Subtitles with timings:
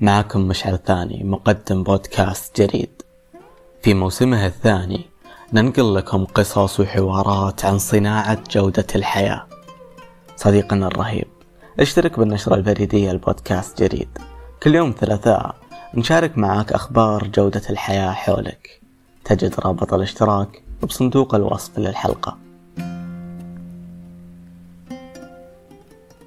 [0.00, 3.02] معكم مشعل ثاني مقدم بودكاست جريد
[3.82, 5.06] في موسمه الثاني
[5.52, 9.46] ننقل لكم قصص وحوارات عن صناعة جودة الحياة.
[10.36, 11.26] صديقنا الرهيب
[11.80, 14.08] اشترك بالنشرة البريدية البودكاست جريد
[14.62, 15.54] كل يوم ثلاثاء
[15.94, 18.80] نشارك معاك أخبار جودة الحياة حولك.
[19.24, 22.38] تجد رابط الاشتراك بصندوق الوصف للحلقة.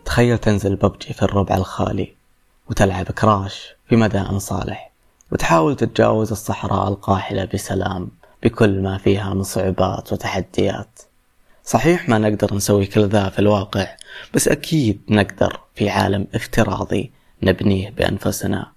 [0.05, 2.18] تخيل تنزل ببجي في الربع الخالي.
[2.69, 4.91] وتلعب كراش في مدائن صالح
[5.31, 8.11] وتحاول تتجاوز الصحراء القاحلة بسلام
[8.43, 10.99] بكل ما فيها من صعوبات وتحديات.
[11.63, 13.87] صحيح ما نقدر نسوي كل ذا في الواقع
[14.33, 17.11] بس أكيد نقدر في عالم افتراضي
[17.43, 18.71] نبنيه بأنفسنا.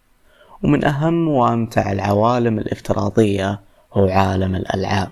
[0.63, 3.61] ومن أهم وأمتع العوالم الافتراضية
[3.93, 5.11] هو عالم الألعاب.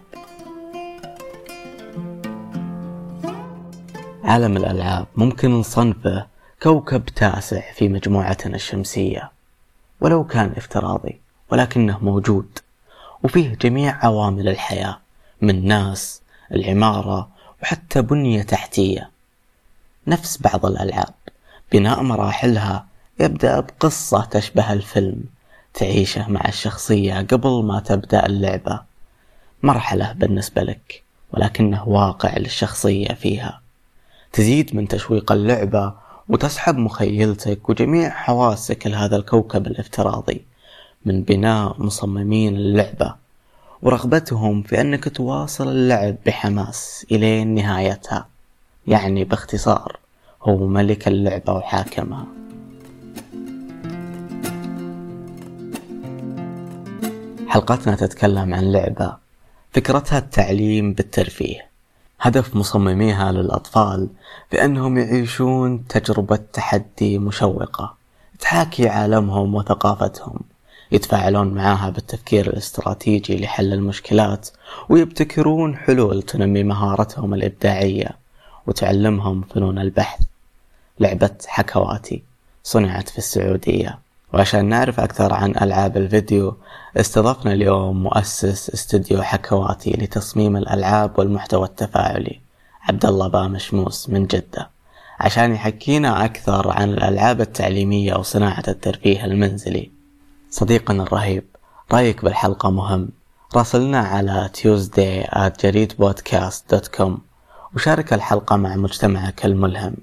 [4.25, 6.27] عالم الألعاب ممكن نصنفه
[6.63, 9.31] كوكب تاسع في مجموعتنا الشمسية
[10.01, 12.59] ولو كان افتراضي ولكنه موجود
[13.23, 14.99] وفيه جميع عوامل الحياة
[15.41, 17.29] من ناس العمارة
[17.63, 19.11] وحتى بنية تحتية.
[20.07, 21.15] نفس بعض الألعاب
[21.73, 22.87] بناء مراحلها
[23.21, 25.25] يبدأ بقصة تشبه الفيلم
[25.75, 28.81] تعيشه مع الشخصية قبل ما تبدأ اللعبة.
[29.63, 31.03] مرحلة بالنسبة لك
[31.33, 33.61] ولكنه واقع للشخصية فيها.
[34.33, 40.45] تزيد من تشويق اللعبة وتسحب مخيلتك وجميع حواسك لهذا الكوكب الافتراضي
[41.05, 43.15] من بناء مصممين اللعبة
[43.83, 48.29] ورغبتهم في أنك تواصل اللعب بحماس إلين نهايتها
[48.87, 49.97] يعني باختصار
[50.43, 52.27] هو ملك اللعبة وحاكمها.
[57.49, 59.17] حلقتنا تتكلم عن لعبة
[59.73, 61.70] فكرتها التعليم بالترفيه.
[62.21, 64.09] هدف مصمميها للأطفال
[64.53, 67.95] بأنهم يعيشون تجربة تحدي مشوقة
[68.41, 70.41] تحاكي عالمهم وثقافتهم
[70.93, 74.49] يتفاعلون معاها بالتفكير الاستراتيجي لحل المشكلات
[74.89, 78.17] ويبتكرون حلول تنمي مهارتهم الإبداعية
[78.67, 80.21] وتعلمهم فنون البحث.
[81.01, 82.23] لعبة حكواتي
[82.63, 83.99] صنعت في السعودية.
[84.33, 86.57] وعشان نعرف أكثر عن ألعاب الفيديو
[86.97, 92.41] استضفنا اليوم مؤسس استوديو حكواتي لتصميم الألعاب والمحتوى التفاعلي
[92.89, 94.71] عبد الله بامشموس من جدة.
[95.21, 99.91] عشان يحكينا أكثر عن الألعاب التعليمية وصناعة الترفيه المنزلي.
[100.51, 101.45] صديقنا الرهيب
[101.93, 103.09] رأيك بالحلقة مهم.
[103.57, 107.11] راسلنا على tuesday at jareedpodcast.com
[107.75, 109.95] وشارك الحلقة مع مجتمعك الملهم.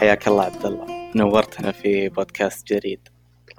[0.00, 1.12] حياك الله عبد الله.
[1.16, 3.08] نورتنا في بودكاست جريد.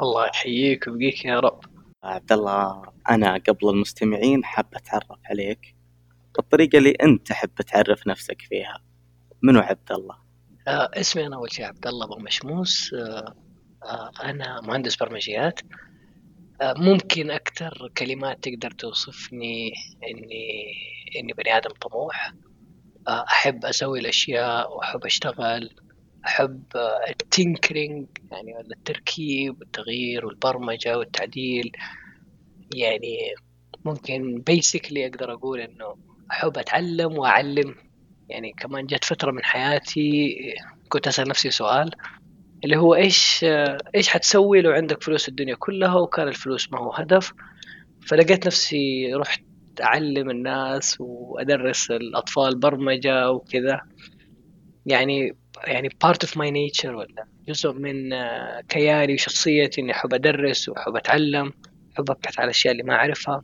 [0.01, 1.59] الله يحييك ويبقيك يا رب.
[2.03, 5.75] عبد الله أنا قبل المستمعين حاب أتعرف عليك
[6.35, 8.83] بالطريقة اللي أنت تحب تعرف نفسك فيها.
[9.41, 10.15] منو عبد الله؟
[10.67, 12.93] آه اسمي أنا أول شيء عبد الله أبو مشموس.
[12.93, 13.35] آه
[13.83, 15.59] آه أنا مهندس برمجيات.
[16.61, 19.71] آه ممكن أكثر كلمات تقدر توصفني
[20.11, 20.73] إني
[21.19, 22.33] إني بني آدم طموح.
[23.07, 25.75] آه أحب أسوي الأشياء وأحب أشتغل.
[26.25, 26.63] أحب
[27.09, 31.71] ال tinkering يعني التركيب والتغيير والبرمجة والتعديل.
[32.75, 33.17] يعني
[33.85, 35.95] ممكن basically أقدر أقول إنه
[36.31, 37.75] أحب أتعلم وأعلم.
[38.29, 40.37] يعني كمان جت فترة من حياتي
[40.89, 41.91] كنت أسأل نفسي سؤال
[42.63, 43.45] اللي هو إيش
[43.95, 47.33] إيش حتسوي لو عندك فلوس الدنيا كلها وكان الفلوس ما هو هدف؟
[48.07, 49.41] فلقيت نفسي رحت
[49.83, 53.81] أعلم الناس وأدرس الأطفال برمجة وكذا.
[54.85, 58.09] يعني يعني part of my nature ولا جزء من
[58.69, 61.53] كياني وشخصيتي إني أحب أدرس وأحب أتعلم
[61.93, 63.41] أحب أبحث عن الاشياء اللي ما أعرفها.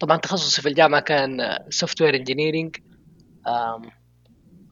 [0.00, 2.76] طبعا تخصصي في الجامعة كان software engineering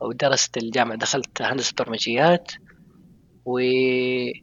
[0.00, 2.52] ودرست الجامعة دخلت هندسة برمجيات
[3.44, 4.34] وكان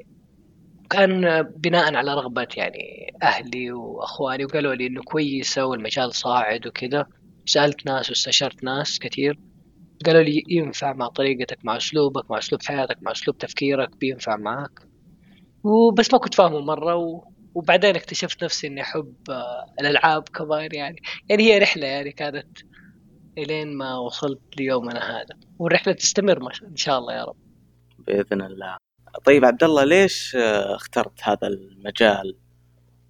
[1.41, 7.05] بناء على رغبة يعني أهلي وأخواني وقالوا لي إنه كويسة والمجال صاعد وكذا.
[7.45, 9.39] سألت ناس واستشرت ناس كثير.
[10.05, 14.79] قالوا لي ينفع مع طريقتك مع أسلوبك مع أسلوب حياتك مع أسلوب تفكيرك بينفع معك
[15.63, 17.23] وبس ما كنت فاهمه مرة و...
[17.55, 19.15] وبعدين اكتشفت نفسي إني أحب
[19.79, 21.01] الألعاب كمان يعني.
[21.29, 22.57] يعني هي رحلة يعني كانت
[23.37, 25.39] إلين ما وصلت ليومنا هذا.
[25.59, 27.35] والرحلة تستمر إن شاء الله يا رب.
[28.07, 28.77] بإذن الله.
[29.25, 32.37] طيب عبد الله ليش اخترت هذا المجال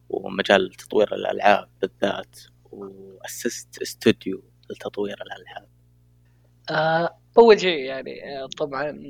[0.09, 2.39] ومجال تطوير الألعاب بالذات
[2.71, 5.74] وأسست استوديو لتطوير الألعاب؟
[6.71, 9.01] آه أول شيء يعني آه طبعا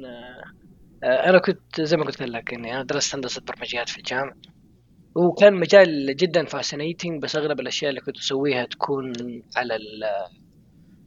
[1.03, 4.35] آه أنا كنت زي ما قلت لك إني أنا درست هندسة برمجيات في الجامعة
[5.15, 9.13] وكان مجال جدا fascinating بس أغلب الأشياء اللي كنت أسويها تكون
[9.55, 9.79] على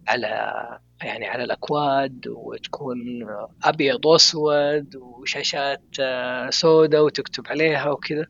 [0.08, 0.28] على
[1.02, 2.98] يعني على الأكواد وتكون
[3.64, 8.26] أبيض وأسود وشاشات آه، سوداء وتكتب عليها وكذا.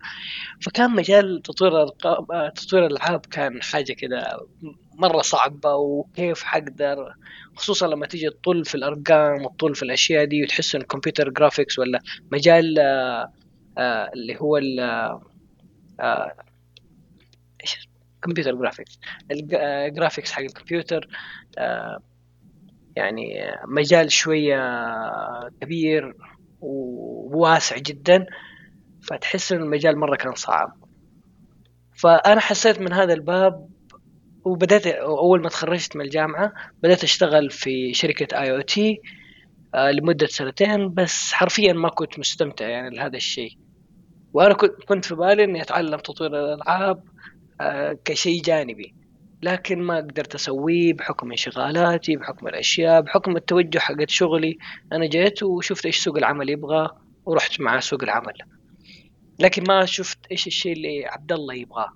[0.61, 1.89] فكان مجال تطوير
[2.55, 4.41] تطوير الألعاب كان حاجة كذا
[4.99, 7.15] مرة صعبة وكيف حقدر
[7.57, 12.01] خصوصا لما تيجي تطل في الأرقام وتطل في الأشياء دي وتحس إن الكمبيوتر graphics ولا
[12.33, 13.33] مجال آه،
[13.79, 14.81] آه، اللي هو ال
[17.63, 17.89] إيش
[18.23, 18.99] كمبيوتر graphics
[19.31, 21.09] ال graphics حق الكمبيوتر
[22.97, 24.61] يعني مجال شوية
[25.61, 26.17] كبير
[26.61, 28.27] وواسع جدا
[29.03, 30.77] فتحس إن المجال مرة كان صعب.
[31.95, 33.69] فأنا حسيت من هذا الباب
[34.49, 36.53] وبدأت أول ما تخرجت من الجامعة
[36.83, 39.01] بدأت أشتغل في شركة IoT
[39.75, 43.59] لمدة سنتين بس حرفيا ما كنت مستمتع يعني لهذا الشيء.
[44.33, 44.55] وأنا
[44.89, 47.05] كنت في بالي إني أتعلم تطوير الألعاب
[47.61, 48.95] آه، كشيء جانبي
[49.43, 54.59] لكن ما قدرت أسويه بحكم انشغالاتي بحكم الأشياء بحكم التوجه حقت شغلي.
[54.93, 56.89] أنا جيت وشفت إيش سوق العمل يبغى
[57.27, 58.35] ورحت مع سوق العمل.
[59.39, 61.93] لكن ما شفت إيش الشيء اللي عبد الله يبغاه.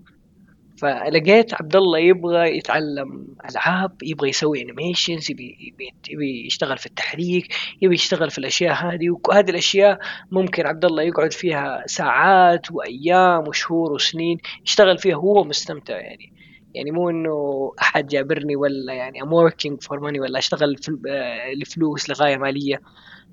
[0.78, 7.54] فلقيت عبد الله يبغى يتعلم ألعاب يبغى يسوي انيميشنز يبي, يبي, يبي يشتغل في التحريك
[7.82, 9.18] يبي يشتغل في الأشياء هذه.
[9.28, 9.98] وهذه الأشياء
[10.30, 16.32] ممكن عبد الله يقعد فيها ساعات وأيام وشهور وسنين يشتغل فيها هو مستمتع يعني.
[16.74, 20.76] يعني مو إنه أحد جابرني ولا يعني I'm working for money ولا أشتغل
[21.08, 22.80] آه، لفلوس لغاية مالية.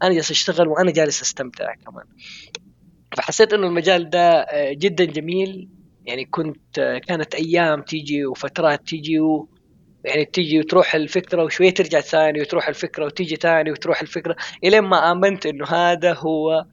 [0.03, 2.05] أنا جالس أشتغل وأنا جالس أستمتع كمان.
[3.17, 5.78] فحسيت إنه المجال ده آه، جدا جميل.
[6.09, 9.49] يعني كنت آه، كانت أيام تيجي وفترات تيجي و
[10.05, 15.11] يعني تيجي وتروح الفكرة وشوية ترجع ثاني وتروح الفكرة وتيجي ثاني وتروح الفكرة إلين ما
[15.11, 16.65] آمنت إنه هذا هو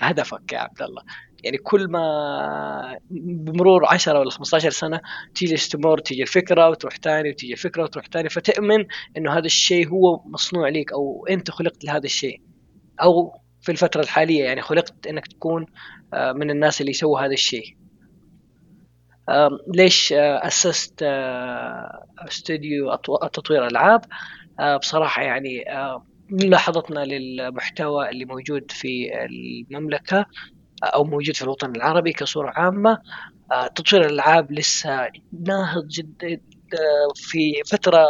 [0.00, 1.02] هدفك يا عبد الله.
[1.44, 5.00] يعني كل ما بمرور 10 ولا 15 سنة
[5.34, 8.86] تيجي استمر تيجي الفكرة وتروح ثاني وتيجي الفكرة وتروح ثاني فتؤمن
[9.16, 12.40] إنه هذا الشيء هو مصنوع لك أو أنت خلقت لهذا الشيء.
[13.02, 15.66] أو في الفترة الحالية يعني خلقت إنك تكون
[16.14, 17.75] آه، من الناس اللي يسووا هذا الشيء.
[19.74, 22.94] ليش آه، أسست آه، استوديو
[23.32, 24.00] تطوير ألعاب؟
[24.80, 25.64] بصراحة يعني
[26.30, 30.26] ملاحظتنا للمحتوى اللي موجود في المملكة
[30.84, 32.98] أو موجود في الوطن العربي كصورة عامة
[33.52, 35.08] آه، تطوير الألعاب لسه
[35.46, 36.40] ناهض جدا
[36.74, 38.06] آه، في فترة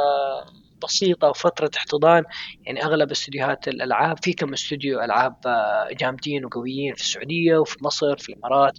[0.84, 2.24] بسيطة وفترة احتضان.
[2.66, 8.16] يعني أغلب استديوهات الألعاب في كم استوديو ألعاب آه، جامدين وقويين في السعودية وفي مصر
[8.16, 8.78] في الإمارات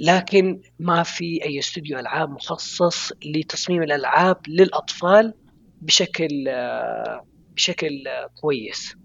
[0.00, 5.34] لكن ما في أي استوديو ألعاب مخصص لتصميم الألعاب للأطفال
[5.82, 6.44] بشكل
[7.56, 8.04] بشكل
[8.40, 8.96] كويس.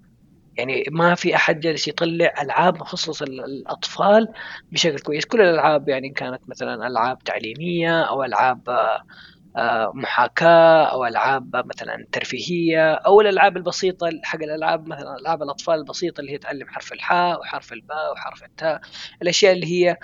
[0.57, 4.27] يعني ما في أحد جالس يطلع ألعاب مخصصة للأطفال
[4.71, 5.25] بشكل كويس.
[5.25, 8.69] كل الألعاب يعني كانت مثلا ألعاب تعليمية أو ألعاب
[9.57, 16.21] آه، محاكاة أو ألعاب مثلا ترفيهية أو الألعاب البسيطة حق الألعاب مثلا ألعاب الأطفال البسيطة
[16.21, 18.81] اللي هي تعلم حرف الحاء وحرف الباء وحرف التاء.
[19.21, 19.97] الأشياء اللي هي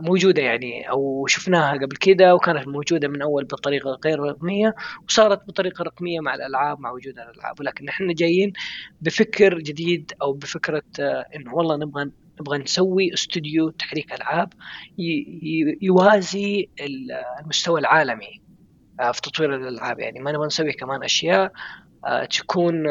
[0.00, 4.74] موجودة يعني أو شفناها قبل كده وكانت موجودة من أول بطريقة غير رقمية
[5.08, 7.60] وصارت بطريقة رقمية مع الألعاب مع وجود الألعاب.
[7.60, 8.52] ولكن نحن جايين
[9.00, 12.10] بفكر جديد أو بفكرة آه، إنه والله نبغى
[12.40, 14.52] نبغى نسوي استوديو تحريك ألعاب
[15.82, 16.68] يوازي
[17.40, 18.42] المستوى العالمي
[19.00, 19.98] آه، في تطوير الألعاب.
[19.98, 21.52] يعني ما نبغى نسوي كمان أشياء
[22.30, 22.84] تكون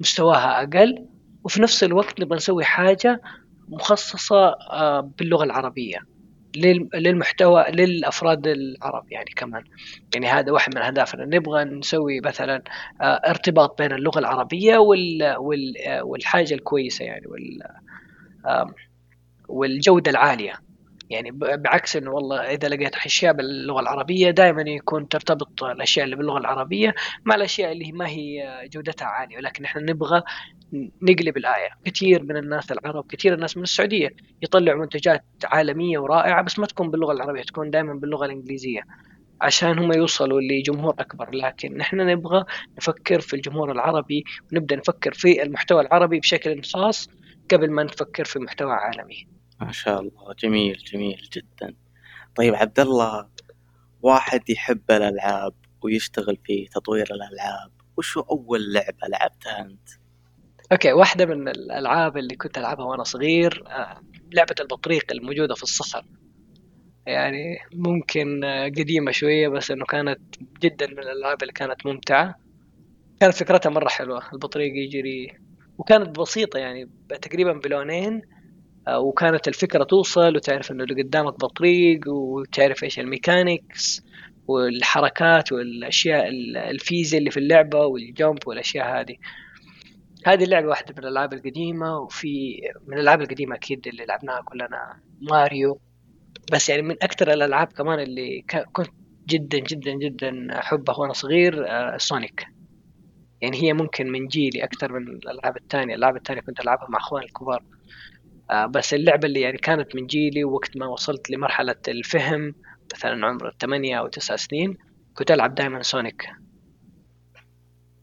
[0.00, 1.06] مستواها أقل
[1.44, 3.20] وفي نفس الوقت نبغى نسوي حاجة
[3.70, 5.98] مخصصة آه، باللغة العربية
[6.94, 9.64] للمحتوى للأفراد العرب يعني كمان.
[10.14, 11.24] يعني هذا واحد من أهدافنا.
[11.24, 12.62] نبغى نسوي مثلا
[13.00, 17.62] آه، ارتباط بين اللغة العربية وال آه، والحاجة الكويسة يعني وال
[19.48, 20.69] والجودة العالية.
[21.10, 26.38] يعني بعكس إنه والله إذا لقيت أشياء باللغة العربية دائما يكون ترتبط الأشياء اللي باللغة
[26.38, 30.22] العربية مع الأشياء اللي ما هي جودتها عالية ولكن إحنا نبغى
[31.02, 31.68] نقلب الآية.
[31.84, 34.08] كثير من الناس العرب كثير الناس من السعودية
[34.42, 38.80] يطلعوا منتجات عالمية ورائعة بس ما تكون باللغة العربية تكون دائما باللغة الإنجليزية
[39.40, 41.30] عشان هم يوصلوا لجمهور أكبر.
[41.34, 42.44] لكن نحن نبغى
[42.78, 47.08] نفكر في الجمهور العربي ونبدأ نفكر في المحتوى العربي بشكل خاص
[47.50, 49.26] قبل ما نفكر في محتوى عالمي.
[49.60, 50.34] ما شاء الله.
[50.38, 51.74] جميل جميل جدا.
[52.36, 53.28] طيب عبد الله
[54.02, 59.88] واحد يحب الألعاب ويشتغل في تطوير الألعاب وشو أول لعبة لعبتها أنت؟
[60.72, 64.00] أوكي واحدة من الألعاب اللي كنت ألعبها وأنا صغير آه،
[64.32, 66.04] لعبة البطريق الموجودة في الصخر.
[67.06, 70.20] يعني ممكن آه، قديمة شوية بس إنه كانت
[70.60, 72.34] جدا من الألعاب اللي كانت ممتعة.
[73.20, 75.38] كانت فكرتها مرة حلوة البطريق يجري.
[75.78, 76.90] وكانت بسيطة يعني
[77.22, 78.22] تقريبا بلونين.
[78.98, 84.02] وكانت الفكرة توصل وتعرف إنه اللي قدامك بطريق وتعرف إيش ال mechanics
[84.48, 86.28] والحركات والأشياء
[86.70, 89.16] الفيزياء اللي في اللعبة وال jump والأشياء هذه.
[90.26, 95.80] هذه اللعبة واحدة من الألعاب القديمة وفي من الألعاب القديمة أكيد اللي لعبناها كلنا ماريو.
[96.52, 98.90] بس يعني من أكثر الألعاب كمان اللي كنت
[99.28, 102.46] جدا جدا جدا أحبها وأنا صغير آه، سونيك.
[103.40, 107.26] يعني هي ممكن من جيلي أكثر من الألعاب الثانية الألعاب الثانية كنت ألعبها مع أخواني
[107.26, 107.62] الكبار.
[107.62, 107.79] آه،
[108.70, 112.54] بس اللعبة اللي يعني كانت من جيلي وقت ما وصلت لمرحلة الفهم
[112.94, 114.76] مثلا عمر ثمانية أو تسعة سنين
[115.14, 116.22] كنت ألعب دائما سونيك.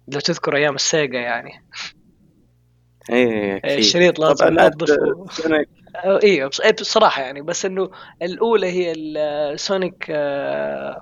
[0.08, 1.52] لو تذكر أيام السيجا يعني.
[3.10, 5.26] إيه الشريط لازم ننظفه
[6.24, 6.50] أيوه
[6.82, 7.90] بصراحة يعني بس إنه
[8.22, 8.94] الأولى هي
[9.54, 11.02] السونيك آه،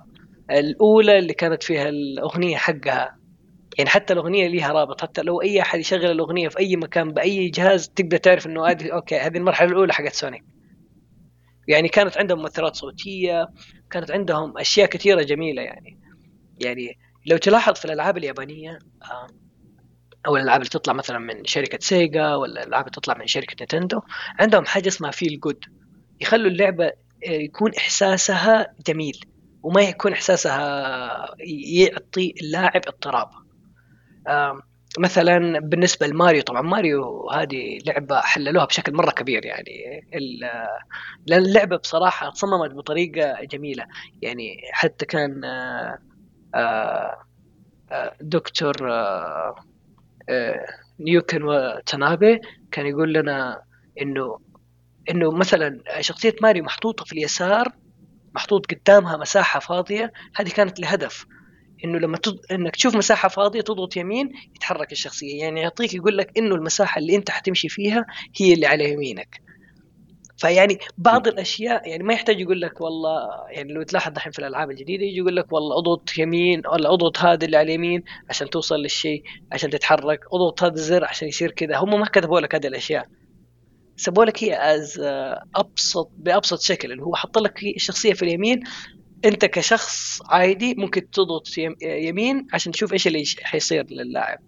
[0.50, 3.16] الأولى اللي كانت فيها الأغنية حقها.
[3.78, 7.48] يعني حتى الأغنية ليها رابط حتى لو أي أحد يشغل الأغنية في أي مكان بأي
[7.48, 10.44] جهاز تقدر تعرف إنه هذه okay هذه المرحلة الأولى حقت سونيك
[11.68, 13.48] يعني كانت عندهم مؤثرات صوتية
[13.90, 15.98] كانت عندهم أشياء كثيرة جميلة يعني.
[16.60, 19.26] يعني لو تلاحظ في الألعاب اليابانية آه،
[20.26, 24.00] أو الألعاب اللي تطلع مثلا من شركة سيجا ولا الألعاب اللي تطلع من شركة نينتندو
[24.38, 25.64] عندهم حاجة اسمها feel good
[26.20, 26.92] يخلوا اللعبة
[27.22, 29.20] يكون إحساسها جميل
[29.62, 31.34] وما يكون إحساسها
[31.78, 33.45] يعطي اللاعب اضطراب.
[34.98, 40.06] مثلا بالنسبة لماريو طبعا ماريو هذه لعبة حللوها بشكل مرة كبير يعني.
[41.26, 43.86] لأن اللعبة بصراحة تصممت بطريقة جميلة.
[44.22, 45.44] يعني حتى كان
[46.54, 47.16] آه،
[47.90, 49.54] آه، دكتور آه،
[51.00, 52.40] نيوكن وتنابي
[52.72, 53.62] كان يقول لنا
[54.02, 54.38] إنه
[55.10, 57.72] إنه مثلا شخصية ماريو محطوطة في اليسار
[58.34, 61.26] محطوط قدامها مساحة فاضية هذه كانت لهدف.
[61.86, 62.38] إنه لما تض...
[62.50, 65.40] إنك تشوف مساحة فاضية تضغط يمين يتحرك الشخصية.
[65.40, 69.46] يعني يعطيك يقول لك إنه المساحة اللي أنت حتمشي فيها هي اللي على يمينك.
[70.38, 74.70] فيعني بعض الأشياء يعني ما يحتاج يقول لك والله يعني لو تلاحظ دحين في الألعاب
[74.70, 78.76] الجديدة يجي يقول لك والله أضغط يمين ولا أضغط هذا اللي على اليمين عشان توصل
[78.76, 81.76] للشيء عشان تتحرك أضغط هذا الزر عشان يصير كذا.
[81.76, 83.06] هم ما كتبوا لك هذه الأشياء.
[83.96, 85.00] سبوا لك هي از
[85.56, 88.60] أبسط بأبسط شكل اللي هو حط لك الشخصية في اليمين
[89.24, 91.48] انت كشخص عادي ممكن تضغط
[91.82, 94.38] يمين عشان تشوف إيش اللي حيصير للاعب.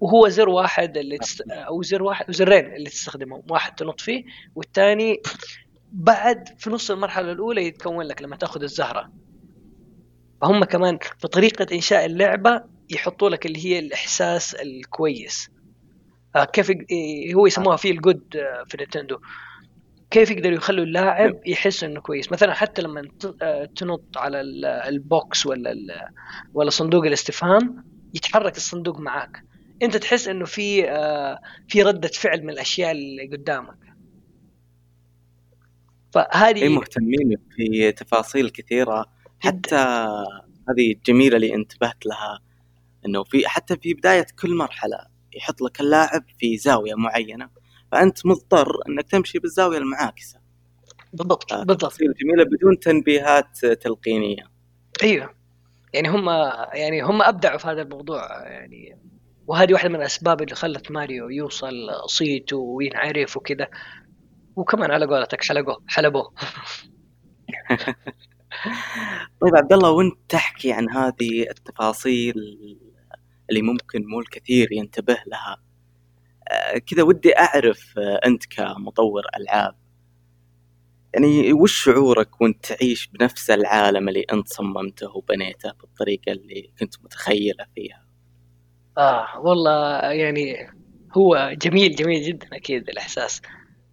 [0.00, 1.40] وهو زر واحد اللي تست...
[1.50, 3.42] أو زر واحد وزرين اللي تستخدمهم.
[3.50, 5.20] واحد تنط فيه والثاني
[5.92, 9.12] بعد في نص المرحلة الأولى يتكون لك لما تأخذ الزهرة.
[10.40, 15.50] فهم كمان في طريقة إنشاء اللعبة يحطوا لك اللي هي الإحساس الكويس.
[16.36, 16.72] آه كيف
[17.34, 19.18] هو يسموها feel good آه، في نينتندو
[20.14, 23.08] كيف يقدروا يخلوا اللاعب يحس إنه كويس؟ مثلا حتى لما
[23.42, 24.40] آه، تنط على
[24.88, 25.74] ال box ولا
[26.54, 29.44] ولا صندوق الاستفهام يتحرك الصندوق معاك.
[29.82, 33.78] أنت تحس إنه في آه في ردة فعل من الأشياء اللي قدامك.
[36.12, 39.06] فهذه اي مهتمين في تفاصيل كثيرة.
[39.40, 39.76] حتى
[40.68, 42.40] هذه الجميلة اللي انتبهت لها
[43.06, 44.98] إنه في حتى في بداية كل مرحلة
[45.36, 47.48] يحط لك اللاعب في زاوية معينة.
[47.94, 50.38] فأنت مضطر إنك تمشي بالزاوية المعاكسة.
[51.12, 51.98] بالضبط بالضبط.
[52.00, 54.42] جميلة بدون تنبيهات تلقينية.
[55.02, 55.34] أيوه.
[55.92, 56.28] يعني هم
[56.74, 58.98] يعني هم أبدعوا في هذا الموضوع يعني
[59.46, 61.74] وهذه واحدة من الأسباب اللي خلت ماريو يوصل
[62.06, 63.68] صيته وينعرف وكذا.
[64.56, 66.34] وكمان على قولتك حلقوه حلبوه.
[69.40, 72.34] طيب عبد الله وانت تحكي عن هذه التفاصيل
[73.50, 75.52] اللي ممكن مو الكثير ينتبه لها.
[75.52, 75.63] آه،
[76.86, 79.74] كذا ودي أعرف آه، أنت كمطور ألعاب
[81.14, 87.66] يعني وش شعورك وأنت تعيش بنفس العالم اللي أنت صممته وبنيته بالطريقة اللي كنت متخيلة
[87.74, 88.04] فيها؟
[88.98, 90.70] آه والله يعني
[91.16, 93.42] هو جميل جميل جدا أكيد الإحساس.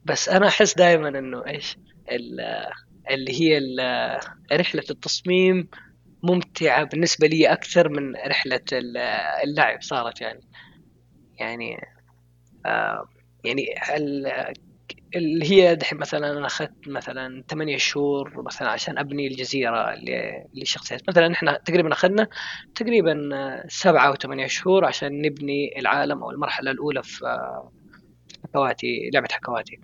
[0.06, 1.78] بس أنا أحس دائما إنه إيش
[3.12, 3.60] اللي هي
[4.54, 5.68] رحلة التصميم
[6.24, 8.62] ممتعة بالنسبة لي أكثر من رحلة
[9.44, 10.42] اللعب صارت يعني.
[11.40, 12.01] يعني آه
[13.44, 13.66] يعني
[15.16, 19.96] اللي هي دحين مثلا أنا أخذت مثلا ثمانية شهور مثلا عشان أبني الجزيرة
[20.54, 22.28] للشخصيات مثلا إحنا تقريبا أخذنا
[22.76, 23.30] تقريبا
[23.68, 27.26] سبعة أو ثمانية شهور عشان نبني العالم أو المرحلة الأولى في
[28.44, 29.80] حكواتي لعبة حكواتي.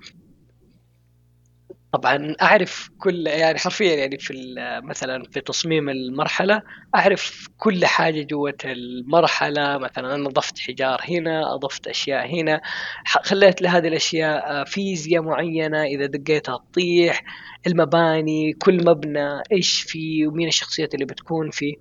[1.91, 6.61] طبعا أعرف كل يعني حرفيا يعني في مثلا في تصميم المرحلة
[6.95, 9.77] أعرف كل حاجة جوة المرحلة.
[9.77, 12.61] مثلا أنا اضفت حجار هنا أضفت أشياء هنا
[13.05, 17.23] خليت لهذه الأشياء فيزياء معينة إذا دقيتها تطيح
[17.67, 21.75] المباني كل مبنى إيش فيه ومين الشخصيات اللي بتكون فيه.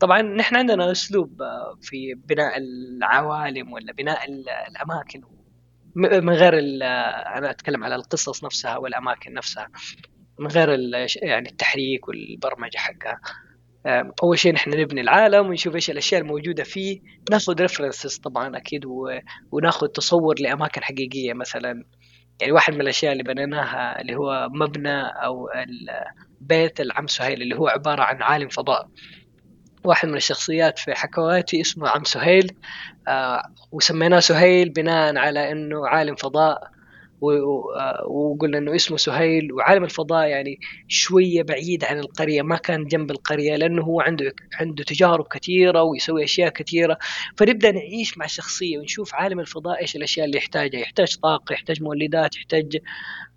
[0.00, 1.42] طبعا نحن عندنا أسلوب
[1.82, 4.20] في بناء العوالم ولا بناء
[4.68, 5.22] الأماكن
[5.96, 6.58] من غير
[7.38, 9.68] أنا أتكلم على القصص نفسها والأماكن نفسها.
[10.38, 10.68] من غير
[11.22, 13.20] يعني التحريك والبرمجة حقها.
[14.22, 17.00] أول شيء نحن نبني العالم ونشوف إيش الأشياء الموجودة فيه.
[17.30, 18.84] ناخذ ريفرنسز طبعا أكيد
[19.52, 21.84] وناخذ تصور لأماكن حقيقية مثلا.
[22.40, 25.48] يعني واحد من الأشياء اللي بنيناها اللي هو مبنى أو
[26.40, 28.88] بيت العم سهيل اللي هو عبارة عن عالم فضاء.
[29.84, 32.50] واحد من الشخصيات في حكواتي اسمه عم سهيل.
[33.08, 36.74] آه وسميناه سهيل بناء على إنه عالم فضاء
[38.06, 39.52] وقلنا إنه اسمه سهيل.
[39.52, 44.84] وعالم الفضاء يعني شوية بعيد عن القرية ما كان جنب القرية لأنه هو عنده عنده
[44.84, 46.98] تجارب كثيرة ويسوي أشياء كثيرة.
[47.36, 50.80] فنبدأ نعيش مع الشخصيه ونشوف عالم الفضاء إيش الأشياء اللي يحتاجها.
[50.80, 52.76] يحتاج طاقة يحتاج مولدات يحتاج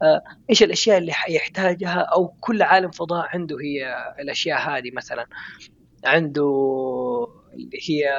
[0.02, 5.26] آه، إيش الأشياء اللي يحتاجها أو كل عالم فضاء عنده هي الأشياء هذه مثلا.
[6.06, 6.44] عنده
[7.54, 8.10] اللي هي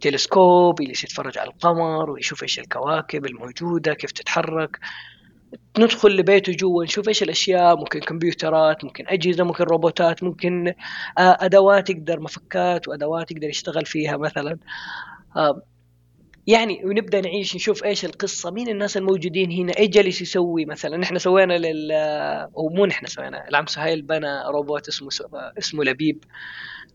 [0.00, 4.78] تلسكوب يجلس يتفرج على القمر ويشوف إيش الكواكب الموجودة كيف تتحرك.
[5.78, 10.68] ندخل لبيته جوا نشوف إيش الأشياء ممكن كمبيوترات ممكن أجهزة ممكن روبوتات ممكن
[11.18, 14.58] آه، أدوات يقدر مفكات وأدوات يقدر يشتغل فيها مثلا.
[15.36, 15.62] آه،
[16.46, 20.96] يعني ونبدا نعيش نشوف إيش القصة مين الناس الموجودين هنا إيش جالس يسوي مثلا.
[20.96, 21.92] نحن سوينا لل
[22.56, 25.08] أو مو نحن سوينا العم سهيل بنى روبوت اسمه
[25.58, 26.24] اسمه لبيب.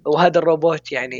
[0.05, 1.17] وهذا الروبوت يعني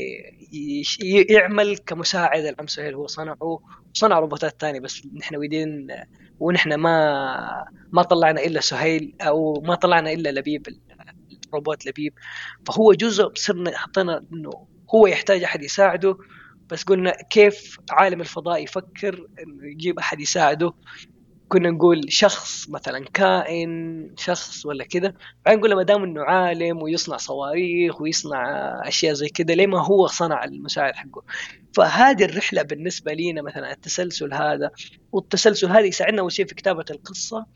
[1.30, 2.94] يعمل كمساعد العم سهيل.
[2.94, 3.60] هو صنعه
[3.94, 5.88] وصنع روبوتات ثانية بس نحن ويدين
[6.40, 10.66] ونحن ما ما طلعنا إلا سهيل أو ما طلعنا إلا لبيب
[11.48, 12.14] الروبوت لبيب.
[12.66, 14.50] فهو جزء صرنا حطينا إنه
[14.94, 16.18] هو يحتاج أحد يساعده.
[16.70, 20.72] بس قلنا كيف عالم الفضاء يفكر إنه يجيب أحد يساعده.
[21.52, 25.14] كنا نقول شخص مثلا كائن شخص ولا كذا
[25.46, 28.42] بعدين نقول ما دام إنه عالم ويصنع صواريخ ويصنع
[28.88, 31.22] أشياء زي كذا ليه ما هو صنع المساعد حقه؟
[31.76, 34.70] فهذه الرحلة بالنسبة لينا مثلا التسلسل هذا.
[35.12, 37.46] والتسلسل هذا يساعدنا أول شيء في كتابة القصة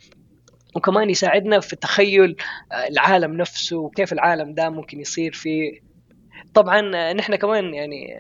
[0.75, 2.37] وكمان يساعدنا في تخيل
[2.91, 5.81] العالم نفسه وكيف العالم ده ممكن يصير في.
[6.55, 8.17] طبعا نحن كمان يعني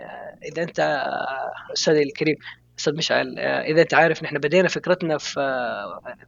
[0.52, 1.06] إذا أنت
[1.72, 2.36] أستاذي الكريم
[2.78, 5.40] أستاذ مشعل إذا انت عارف نحن بدينا فكرتنا في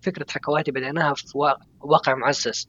[0.02, 1.24] فكرة حكواتي بديناها في
[1.80, 2.66] واقع معزز.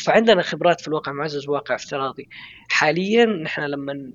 [0.00, 2.28] فعندنا خبرات في الواقع المعزز وواقع افتراضي.
[2.68, 4.12] حاليا نحن لما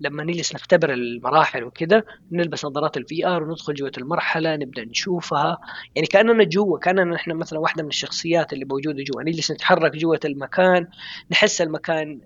[0.00, 5.58] لما نجلس نختبر المراحل وكذا نلبس نظارات ال VR وندخل جوة المرحلة نبدأ نشوفها.
[5.94, 9.22] يعني كأننا جوا كأننا نحن مثلا واحدة من الشخصيات اللي موجودة جوا.
[9.22, 10.88] نجلس نتحرك جوة المكان
[11.30, 12.20] نحس المكان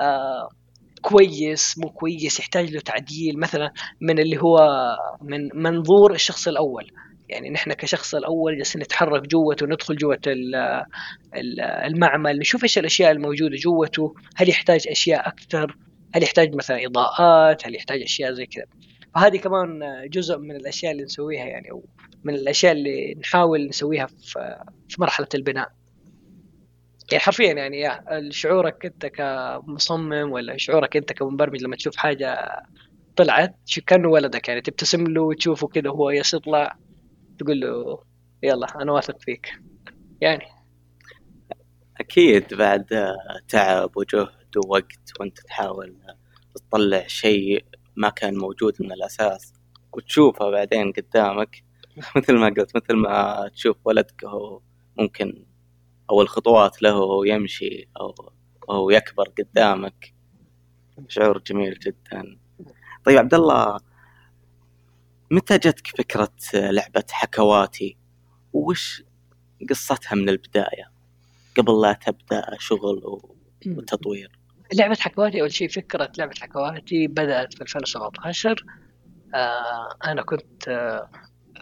[0.00, 0.48] آه
[1.06, 4.58] كويس مو كويس يحتاج له تعديل مثلا من اللي هو
[5.20, 6.90] من منظور الشخص الأول.
[7.28, 10.18] يعني نحن كشخص الأول جالسين نتحرك جوته ندخل جوة
[11.86, 15.76] المعمل نشوف إيش الأشياء الموجودة جوته هل يحتاج أشياء أكثر؟
[16.14, 18.64] هل يحتاج مثلا إضاءات؟ هل يحتاج أشياء زي كذا؟
[19.14, 19.80] فهذه كمان
[20.12, 21.84] جزء من الأشياء اللي نسويها يعني أو
[22.24, 24.06] من الأشياء اللي نحاول نسويها
[24.88, 25.68] في مرحلة البناء.
[27.12, 32.62] يعني حرفيا يعني شعورك أنت كمصمم ولا شعورك أنت كمبرمج لما تشوف حاجة
[33.16, 36.76] طلعت كأنه ولدك يعني تبتسم له وتشوفه كذا وهو يطلع
[37.38, 38.02] تقول له
[38.42, 39.60] يلا أنا واثق فيك.
[40.20, 40.44] يعني
[42.00, 43.14] أكيد بعد
[43.48, 45.96] تعب وجهد ووقت وأنت تحاول
[46.54, 47.64] تطلع شيء
[47.96, 49.52] ما كان موجود من الأساس
[49.92, 51.64] وتشوفه بعدين قدامك
[52.16, 54.60] مثل ما قلت مثل ما تشوف ولدك هو
[54.98, 55.44] ممكن
[56.10, 58.14] أو الخطوات له وهو يمشي أو
[58.68, 60.14] وهو يكبر قدامك.
[61.08, 62.38] شعور جميل جدا.
[63.04, 63.80] طيب عبد الله
[65.30, 67.96] متى جتك فكرة لعبة حكواتي؟
[68.52, 69.02] وش
[69.70, 70.90] قصتها من البداية؟
[71.56, 73.20] قبل لا تبدأ شغل
[73.66, 74.38] وتطوير.
[74.74, 78.64] لعبة حكواتي أول شيء فكرة لعبة حكواتي بدأت في 2017
[79.34, 81.10] آه أنا كنت آه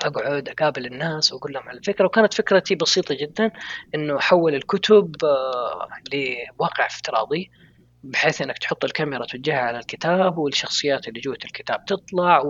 [0.05, 3.51] أقعد أقابل الناس وأقول لهم على الفكرة وكانت فكرتي بسيطة جدا
[3.95, 7.51] إنه أحول الكتب آه، لواقع افتراضي
[8.05, 12.43] بحيث إنك تحط الكاميرا توجهها على الكتاب والشخصيات اللي جوة الكتاب تطلع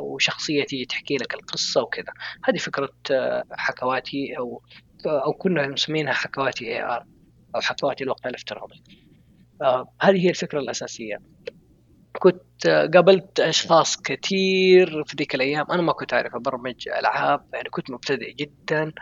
[0.00, 2.12] وشخصية تيجي تحكي لك القصة وكذا.
[2.44, 4.62] هذه فكرة آه، حكواتي أو
[5.06, 7.06] أو كنا مسمينها حكواتي اي ار
[7.56, 8.82] أو حكواتي الواقع الافتراضي.
[9.62, 11.18] آه، هذه هي الفكرة الأساسية.
[12.18, 15.66] كنت قابلت أشخاص كثير في ذيك الأيام.
[15.70, 18.92] أنا ما كنت أعرف ابرمج ألعاب يعني كنت مبتدئ جدا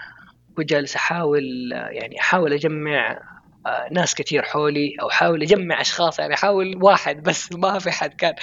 [0.57, 3.20] كنت جالس أحاول يعني أحاول أجمع
[3.66, 8.14] آه، ناس كثير حولي أو أحاول أجمع أشخاص يعني أحاول واحد بس ما في حد
[8.14, 8.35] كان.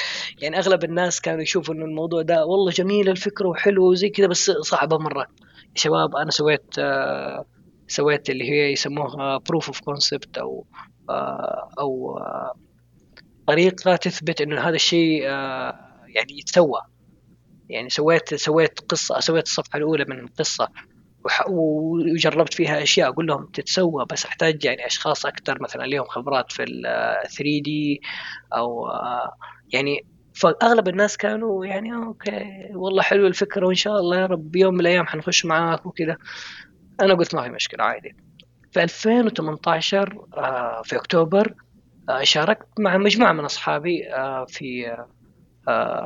[0.42, 4.52] يعني أغلب الناس كانوا يشوفوا إنه الموضوع ده والله جميل الفكرة وحلو وزي كذا بس
[4.52, 5.22] صعبة مرة.
[5.62, 7.46] يا شباب أنا سويت آه،
[7.88, 10.66] سويت اللي هي يسموها proof of concept أو
[11.10, 12.20] آه، أو
[13.50, 16.82] طريقه تثبت إنه هذا الشيء آه، يعني يتسوى.
[17.70, 20.68] يعني سويت سويت قصة سويت الصفحة الأولى من القصة
[21.48, 26.64] وجربت فيها أشياء أقول لهم تتسوى بس أحتاج يعني أشخاص أكثر مثلا لهم خبرات في
[26.64, 26.84] ال
[27.30, 28.02] 3D
[28.56, 28.88] أو
[29.74, 34.74] يعني فاغلب الناس كانوا يعني okay والله حلو الفكرة وإن شاء الله يا رب يوم
[34.74, 36.18] من الأيام حنخش معاك وكذا.
[37.02, 38.16] أنا قلت ما في مشكلة عادي.
[38.72, 41.69] في 2018 آه، في أكتوبر آه،
[42.24, 44.95] شاركت مع مجموعة من أصحابي آه، في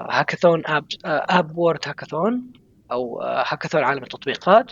[0.09, 2.53] هاكاثون app app world hackathon
[2.91, 4.71] أو هاكاثون عالم التطبيقات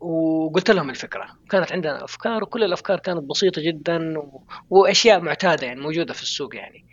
[0.00, 4.14] وقلت لهم الفكرة كانت عندنا أفكار وكل الأفكار كانت بسيطة جدا.
[4.70, 6.84] وأشياء معتادة يعني موجودة في السوق يعني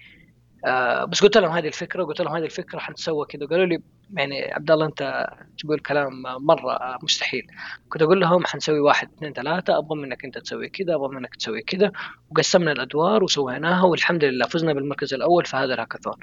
[0.67, 3.45] آه بس قلت لهم هذه الفكرة قلت لهم هذه الفكرة حنتسوى كذا.
[3.45, 3.79] قالوا لي
[4.13, 5.27] يعني عبد الله أنت
[5.59, 7.47] تقول كلام مرة مستحيل.
[7.89, 9.77] كنت أقول لهم حنسوي واحد اثنين ثلاثة.
[9.77, 11.91] أبغى منك أنت تسوي كذا أبغى منك تسوي كذا.
[12.29, 16.15] وقسمنا الأدوار وسويناها والحمد لله فزنا بالمركز الأول في هذا الهاكاثون.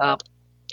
[0.00, 0.18] آه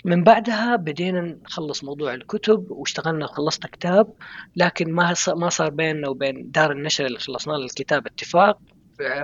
[0.04, 4.12] من بعدها بدينا نخلص موضوع الكتب واشتغلنا خلصنا كتاب
[4.56, 8.58] لكن ما ما صار بيننا وبين دار النشر اللي خلصنا الكتاب اتفاق.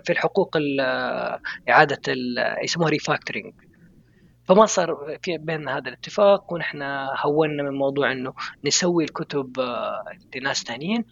[0.04, 0.56] في الحقوق
[1.68, 2.14] إعادة
[2.64, 3.54] يسموها ريفاكتورينج
[4.48, 6.82] فما صار في بيننا هذا الاتفاق ونحن
[7.24, 9.56] هونا من موضوع إنه نسوي الكتب
[10.36, 11.04] لناس ثانيين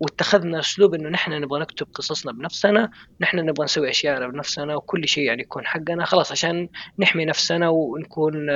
[0.00, 5.24] واتخذنا أسلوب إنه نحن نبغى نكتب قصصنا بنفسنا نحن نبغى نسوي اشياءنا بنفسنا وكل شيء
[5.24, 8.50] يعني يكون حقنا خلاص عشان نحمي نفسنا ونكون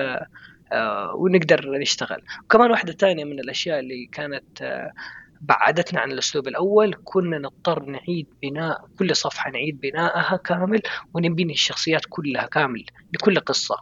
[0.72, 2.22] آه، ونقدر نشتغل.
[2.44, 4.92] وكمان واحدة ثانية من الأشياء اللي كانت آه
[5.40, 10.82] بعدتنا عن الأسلوب الأول كنا نضطر نعيد بناء كل صفحة نعيد بنائها كامل
[11.14, 13.76] ونبني الشخصيات كلها كامل لكل قصة.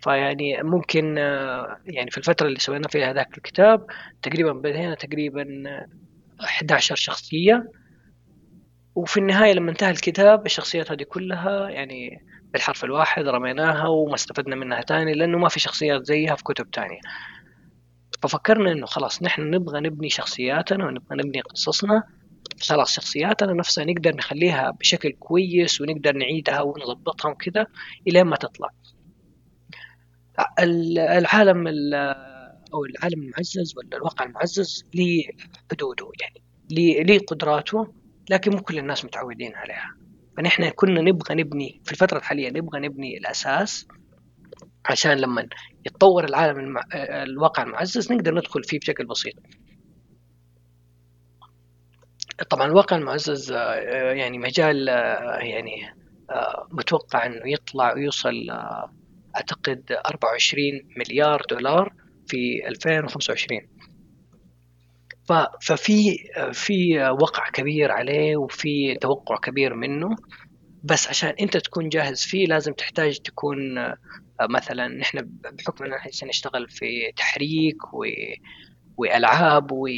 [0.00, 3.86] فيعني ممكن آه، يعني في الفترة اللي سوينا فيها ذاك الكتاب
[4.22, 5.46] تقريبا بدينا تقريبا
[6.40, 7.70] 11 شخصية.
[8.94, 14.80] وفي النهاية لما انتهى الكتاب الشخصيات هذه كلها يعني بالحرف الواحد رميناها وما استفدنا منها
[14.80, 17.00] تاني لأنه ما في شخصيات زيها في كتب تانية.
[18.22, 22.02] ففكرنا إنه خلاص نحن نبغى نبني شخصياتنا ونبغى نبني قصصنا.
[22.62, 27.66] خلاص شخصياتنا نفسها نقدر نخليها بشكل كويس ونقدر نعيدها ونظبطها وكذا
[28.08, 28.68] الين ما تطلع.
[30.98, 31.66] العالم
[32.74, 35.24] أو العالم المعزز ولا الواقع المعزز ليه
[35.70, 36.42] حدوده يعني
[37.04, 37.94] ليه قدراته
[38.30, 39.96] لكن مو كل الناس متعودين عليها.
[40.36, 43.86] فنحن كنا نبغى نبني في الفترة الحالية نبغى نبني الأساس
[44.86, 45.48] عشان لما
[45.86, 46.82] يتطور العالم المع...
[47.22, 49.34] الواقع المعزز نقدر ندخل فيه بشكل بسيط.
[52.50, 53.74] طبعا الواقع المعزز آه،
[54.12, 55.86] يعني مجال آه، يعني
[56.30, 58.50] آه، متوقع إنه يطلع ويوصل
[59.36, 60.62] أعتقد 24
[60.96, 61.92] مليار دولار
[62.26, 63.60] في 2025
[65.60, 66.16] ففي
[66.52, 70.08] في وقع كبير عليه وفي توقع كبير منه.
[70.84, 73.58] بس عشان أنت تكون جاهز فيه لازم تحتاج تكون
[74.40, 75.20] مثلا نحن
[75.58, 78.04] بحكم ان إحنا نشتغل في تحريك و
[78.96, 79.88] وألعاب و...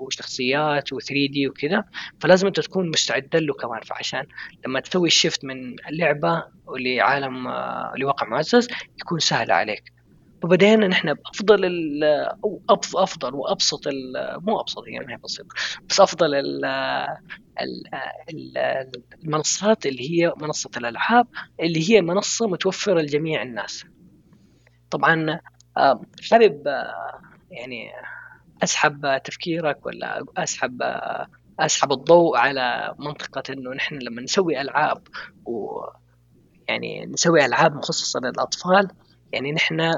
[0.00, 1.84] وشخصيات و3 دي وكذا
[2.20, 3.80] فلازم أنت تكون مستعد له كمان.
[3.80, 4.26] فعشان
[4.66, 6.44] لما تسوي الشيفت من اللعبه
[6.78, 7.48] لعالم
[7.96, 8.68] لواقع معزز
[9.00, 9.93] يكون سهل عليك.
[10.44, 11.64] فبدينا نحن بأفضل
[12.44, 12.62] أو
[12.94, 13.80] أفضل وأبسط
[14.42, 15.46] مو أبسط يعني هي بسيط
[15.88, 16.64] بس أفضل ال
[19.24, 21.26] المنصات اللي هي منصة الألعاب
[21.60, 23.84] اللي هي منصة متوفرة لجميع الناس.
[24.90, 25.40] طبعا
[26.30, 26.66] حابب
[27.50, 27.90] يعني
[28.62, 30.82] أسحب تفكيرك ولا أسحب
[31.60, 35.08] أسحب الضوء على منطقة إنه نحن لما نسوي ألعاب
[35.46, 35.80] و
[36.68, 38.88] يعني نسوي ألعاب مخصصة للأطفال
[39.32, 39.92] يعني نحن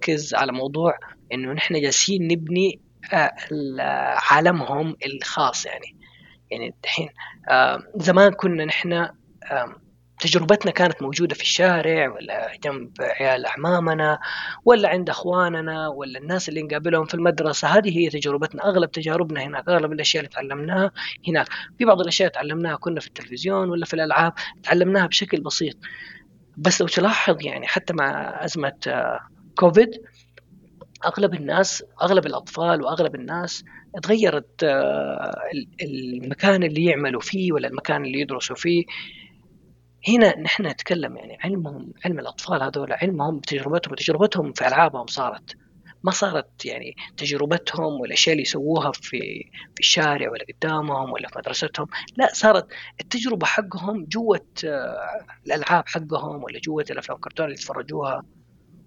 [0.00, 0.98] نركز على موضوع
[1.32, 2.80] إنه نحن جالسين نبني
[3.12, 3.32] آه،
[4.30, 5.96] عالمهم الخاص يعني.
[6.50, 7.08] يعني الحين
[7.48, 9.08] آه، زمان كنا نحن
[10.20, 14.18] تجربتنا كانت موجودة في الشارع ولا جنب عيال أعمامنا
[14.64, 17.68] ولا عند أخواننا ولا الناس اللي نقابلهم في المدرسة.
[17.68, 18.64] هذه هي تجربتنا.
[18.64, 20.90] أغلب تجاربنا هناك أغلب الأشياء اللي تعلمناها
[21.28, 21.46] هناك.
[21.78, 24.32] في بعض الأشياء تعلمناها كنا في التلفزيون ولا في الألعاب
[24.62, 25.76] تعلمناها بشكل بسيط.
[26.56, 29.20] بس لو تلاحظ يعني حتى مع أزمة آه،
[29.56, 29.90] كوفيد
[31.04, 33.64] أغلب الناس أغلب الأطفال وأغلب الناس
[34.02, 35.34] تغيرت آه،
[35.82, 38.84] المكان اللي يعملوا فيه ولا المكان اللي يدرسوا فيه.
[40.08, 45.56] هنا نحن نتكلم يعني علمهم علم الأطفال هذول علمهم تجربتهم وتجربتهم في ألعابهم صارت.
[46.04, 49.18] ما صارت يعني تجربتهم والاشياء اللي يسووها في
[49.74, 51.86] في الشارع ولا قدامهم ولا في مدرستهم.
[52.16, 52.66] لا صارت
[53.00, 58.22] التجربة حقهم جوة آه، الألعاب حقهم ولا جوة الأفلام الكرتون اللي يتفرجوها.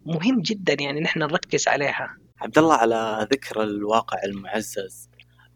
[0.05, 2.17] مهم جدا يعني نحن نركز عليها.
[2.41, 5.09] عبد الله على ذكر الواقع المعزز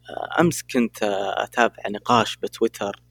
[0.09, 0.97] آه، أمس كنت
[1.37, 3.01] أتابع نقاش بتويتر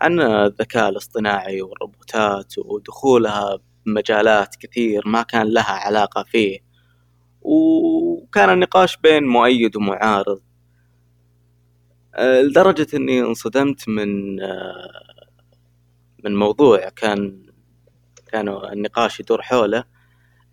[0.00, 6.58] عن الذكاء الاصطناعي والروبوتات ودخولها بمجالات كثير ما كان لها علاقة فيه.
[7.40, 10.42] وكان النقاش بين مؤيد ومعارض.
[12.18, 14.36] لدرجة إني انصدمت من
[16.24, 17.46] من موضوع كان
[18.32, 19.95] كان النقاش يدور حوله.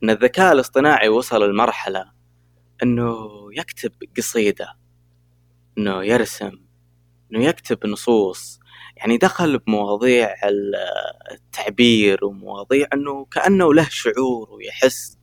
[0.04, 2.12] إن الذكاء الاصطناعي وصل لمرحلة
[2.84, 4.78] إنه يكتب قصيدة
[5.78, 6.60] إنه يرسم
[7.32, 8.60] إنه يكتب نصوص.
[8.98, 10.36] يعني دخل بمواضيع
[11.32, 15.18] التعبير ومواضيع إنه كأنه له شعور ويحس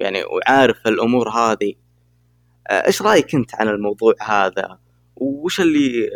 [0.00, 1.74] يعني وعارف الأمور هذه.
[2.70, 4.78] إيش رأيك أنت عن الموضوع هذا؟
[5.16, 6.10] وش اللي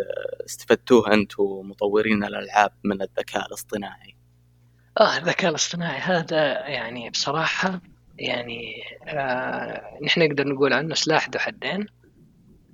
[0.46, 4.17] استفدتوه أنتم مطورين الألعاب من الذكاء الاصطناعي؟
[5.00, 7.80] آه الذكاء الاصطناعي هذا يعني بصراحة
[8.18, 11.86] يعني آه نحن نقدر نقول عنه سلاح ذو حدين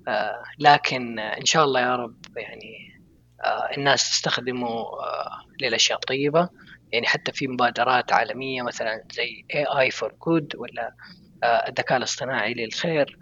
[0.08, 3.00] آه لكن إن شاء الله يا رب يعني
[3.44, 6.48] آه الناس تستخدمه آه للأشياء الطيبة.
[6.92, 9.44] يعني حتى في مبادرات عالمية مثلا زي
[9.78, 10.94] اي فور جود ولا
[11.42, 13.18] آه الذكاء الاصطناعي للخير.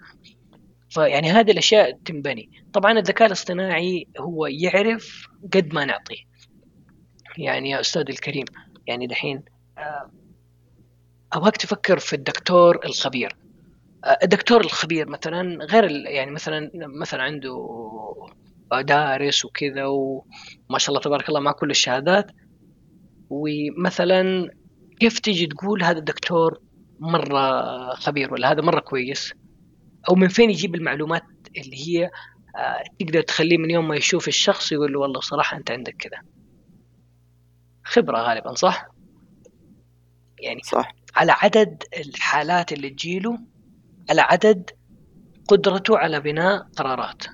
[0.91, 2.65] فيعني هذه الأشياء تنبني.
[2.73, 6.25] طبعا الذكاء الاصطناعي هو يعرف قد ما نعطيه.
[7.39, 8.45] يعني يا أستاذ الكريم
[8.87, 9.43] يعني دحين
[9.79, 10.11] آه
[11.33, 13.37] أبغاك تفكر في الدكتور الخبير.
[14.23, 17.69] الدكتور الخبير مثلا غير يعني مثلا مثلا عنده
[18.81, 22.31] دارس وكذا وما شاء الله تبارك الله مع كل الشهادات.
[23.31, 24.51] ومثلا
[25.01, 26.61] كيف تيجي تقول هذا الدكتور
[27.01, 29.33] مرة خبير ولا هذا مرة كويس؟
[30.09, 31.23] أو من فين يجيب المعلومات
[31.57, 32.11] اللي هي
[32.99, 36.23] تقدر تخليه من يوم ما يشوف الشخص يقول له والله صراحة أنت عندك كذا.
[37.85, 38.87] خبرة غالبا صح؟
[40.39, 40.95] يعني صح.
[41.17, 43.39] على عدد الحالات اللي تجيله
[44.11, 44.71] على عدد
[45.49, 47.25] قدرته على بناء قرارات.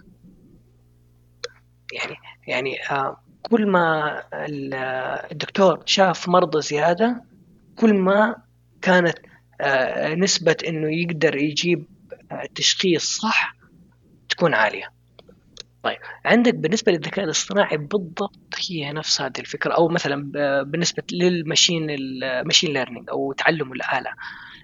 [1.92, 4.22] يعني يعني آه كل ما
[5.32, 7.24] الدكتور شاف مرضى زيادة
[7.76, 8.36] كل ما
[8.82, 9.18] كانت
[9.60, 11.86] آه نسبة إنه يقدر يجيب
[12.32, 13.56] آه تشخيص صح
[14.28, 14.97] تكون عالية.
[15.88, 22.72] طيب عندك بالنسبة للذكاء الاصطناعي بالضبط هي نفس هذه الفكرة أو مثلا بالنسبة للمشين المشين
[22.72, 24.10] ليرنينج أو تعلم الآلة.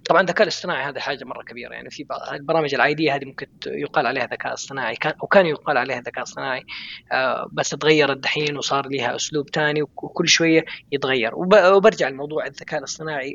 [0.04, 4.26] طبعا الذكاء الاصطناعي هذا حاجة مرة كبيرة يعني في البرامج العادية هذه ممكن يقال عليها
[4.26, 6.64] ذكاء اصطناعي كان أو كان يقال عليها ذكاء اصطناعي
[7.12, 11.32] آه بس تغيرت دحين وصار لها أسلوب ثاني وكل شوية يتغير.
[11.74, 13.34] وبرجع لموضوع الذكاء الاصطناعي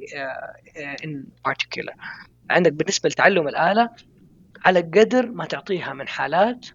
[1.04, 1.94] ان آه
[2.50, 3.90] عندك بالنسبة لتعلم الآلة
[4.66, 6.66] على قدر ما تعطيها من حالات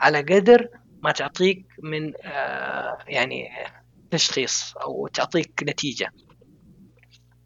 [0.00, 0.68] على قدر
[1.02, 3.48] ما تعطيك من آه يعني
[4.10, 6.12] تشخيص أو تعطيك نتيجة.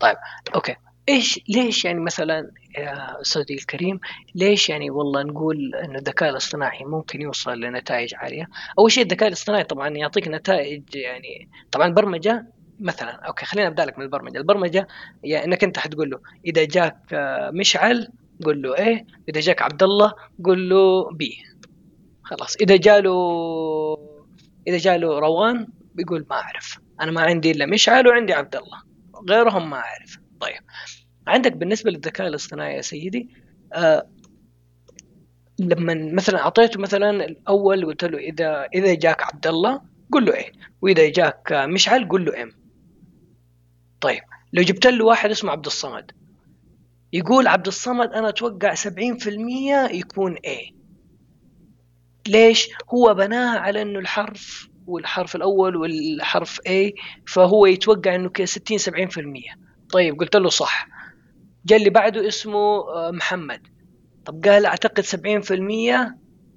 [0.00, 0.16] طيب
[0.55, 0.76] okay.
[1.08, 4.00] إيش ليش يعني مثلا يا أستاذي الكريم
[4.34, 9.64] ليش يعني والله نقول ان الذكاء الاصطناعي ممكن يوصل لنتائج عالية؟ أول شيء الذكاء الاصطناعي
[9.64, 12.46] طبعا يعطيك نتائج يعني طبعا البرمجة
[12.80, 14.38] مثلا okay خلينا أبدأ لك من البرمجة.
[14.38, 14.88] البرمجة
[15.24, 16.96] يعني إنك أنت حتقول له إذا جاك
[17.52, 18.08] مشعل
[18.44, 19.07] قول له A.
[19.28, 20.12] إذا جاك عبد الله
[20.44, 21.49] قول له B.
[22.31, 22.57] خلاص.
[22.57, 23.16] إذا جاله
[24.66, 26.79] إذا جاله روان بيقول ما أعرف.
[27.01, 28.83] أنا ما عندي إلا مشعل وعندي عبد الله
[29.31, 30.19] غيرهم ما أعرف.
[30.40, 30.61] طيب.
[31.27, 33.29] عندك بالنسبة للذكاء الاصطناعي يا سيدي
[33.73, 34.07] آه
[35.59, 39.81] لما مثلا أعطيته مثلا الأول قلت له إذا إذا جاك عبد الله
[40.12, 40.53] قول له إيه.
[40.83, 42.53] وإذا جاك مشعل قول له إم.
[44.01, 44.23] طيب.
[44.53, 46.11] لو جبت له واحد اسمه عبد الصمد
[47.12, 48.88] يقول عبد الصمد أنا أتوقع 70%
[49.93, 50.80] يكون إيه.
[52.28, 56.92] ليش؟ هو بناها على إنه الحرف والحرف الأول والحرف A
[57.26, 59.56] فهو يتوقع إنه كذا 60 70%
[59.92, 60.88] طيب قلت له صح.
[61.66, 63.66] جاء اللي بعده اسمه محمد.
[64.24, 65.12] طب قال أعتقد 70%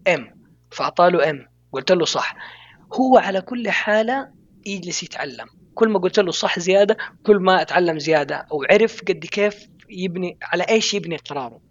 [0.08, 2.36] ام فاعطاه له ام قلت له صح.
[2.94, 4.30] هو على كل حالة
[4.66, 5.48] يجلس يتعلم.
[5.76, 10.38] كل ما قلت له صح زيادة كل ما أتعلم زيادة أو عرف قد كيف يبني
[10.44, 11.62] على إيش يبني قراره.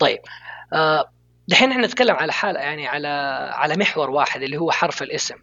[0.00, 0.18] طيب
[0.72, 1.12] آه
[1.50, 3.08] دحين إحنا نتكلم على حالة يعني على
[3.52, 5.34] على محور واحد اللي هو حرف الاسم.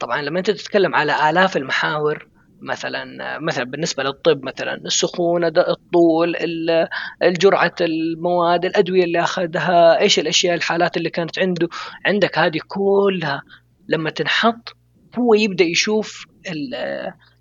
[0.00, 2.28] طبعا لما أنت تتكلم على آلاف المحاور
[2.60, 6.36] مثلا مثلا بالنسبة للطب مثلا السخونة الطول
[7.22, 11.68] الجرعة المواد الأدوية اللي أخذها إيش الأشياء الحالات اللي كانت عنده.
[12.06, 13.42] عندك هذه كلها
[13.88, 14.76] لما تنحط
[15.18, 16.26] هو يبدأ يشوف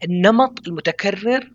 [0.03, 1.51] النمط المتكرر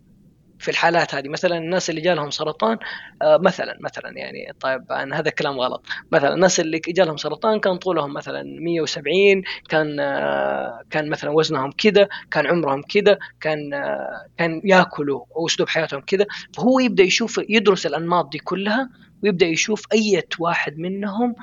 [0.63, 1.29] في الحالات هذه.
[1.29, 2.79] مثلا الناس اللي جالهم سرطان
[3.23, 5.87] آه مثلا مثلا يعني طيب أنا هذا كلام غلط.
[6.13, 12.09] مثلا الناس اللي جالهم سرطان كان طولهم مثلا 170 كان آه كان مثلا وزنهم كذا
[12.31, 18.33] كان عمرهم كذا كان آه كان ياكلوا واسلوب حياتهم كذا فهو يبدأ يشوف يدرس الأنماط
[18.33, 18.91] دي كلها
[19.23, 21.35] ويبدأ يشوف أي واحد منهم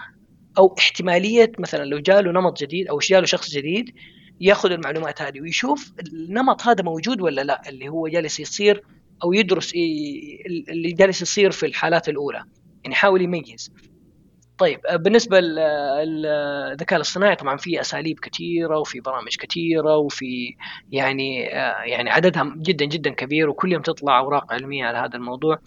[0.58, 3.96] أو احتمالية مثلا لو جاله نمط جديد أو جاله شخص جديد
[4.42, 8.84] ياخذ المعلومات هذه ويشوف النمط هذا موجود ولا لا اللي هو جالس يصير
[9.24, 9.74] أو يدرس
[10.70, 12.44] اللي جالس يصير في الحالات الأولى.
[12.84, 13.72] يعني يحاول يميز.
[14.60, 20.56] طيب آه، بالنسبة للذكاء الاصطناعي طبعا في أساليب كثيره وفي برامج كثيره وفي
[20.92, 25.60] يعني آه، يعني عددها جدا جدا كبير وكل يوم تطلع أوراق علمية على هذا الموضوع.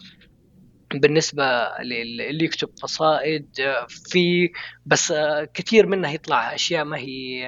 [0.95, 4.51] بالنسبة اللي يكتب قصائد آه، في
[4.87, 5.15] بس
[5.55, 7.38] كثير منها يطلع أشياء ما هي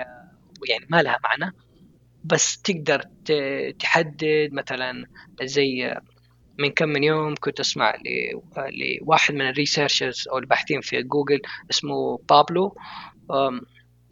[0.68, 1.52] يعني ما لها معنى.
[2.24, 3.02] بس تقدر
[3.78, 5.04] تحدد مثلا
[5.42, 5.94] زي
[6.58, 7.94] من كم من يوم كنت أسمع
[9.00, 12.76] لواحد من ال researchers أو الباحثين في جوجل اسمه بابلو.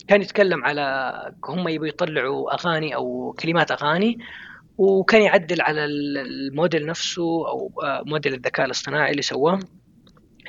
[0.08, 1.12] كان يتكلم على
[1.48, 4.18] هم يبغوا يطلعوا أغاني أو كلمات أغاني
[4.78, 9.58] وكان يعدل على الموديل نفسه أو آه، موديل الذكاء الاصطناعي اللي سواه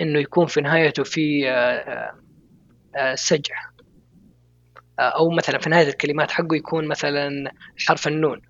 [0.02, 2.16] إنه يكون في نهايته في آه،
[2.96, 3.73] آه، سجع.
[5.00, 7.52] أو مثلا في نهاية الكلمات حقه يكون مثلا
[7.88, 8.42] حرف النون.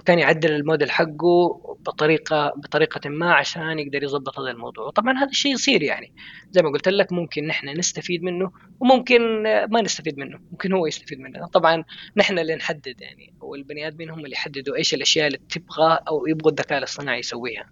[0.00, 4.84] وكان يعدل الموديل حقه بطريقة بطريقة ما عشان يقدر يضبط هذا الموضوع.
[4.84, 6.12] وطبعا هذا الشيء يصير يعني.
[6.50, 11.20] زي ما قلت لك ممكن نحن نستفيد منه وممكن ما نستفيد منه ممكن هو يستفيد
[11.20, 11.46] منه.
[11.46, 11.84] طبعا
[12.16, 16.50] نحن اللي نحدد يعني والبني آدمين هم اللي يحددوا إيش الأشياء اللي تبغى أو يبغوا
[16.50, 17.70] الذكاء الاصطناعي يسويها.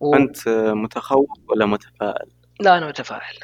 [0.00, 0.14] و...
[0.14, 2.28] أنت متخوف ولا متفائل؟
[2.60, 3.38] لا أنا متفائل.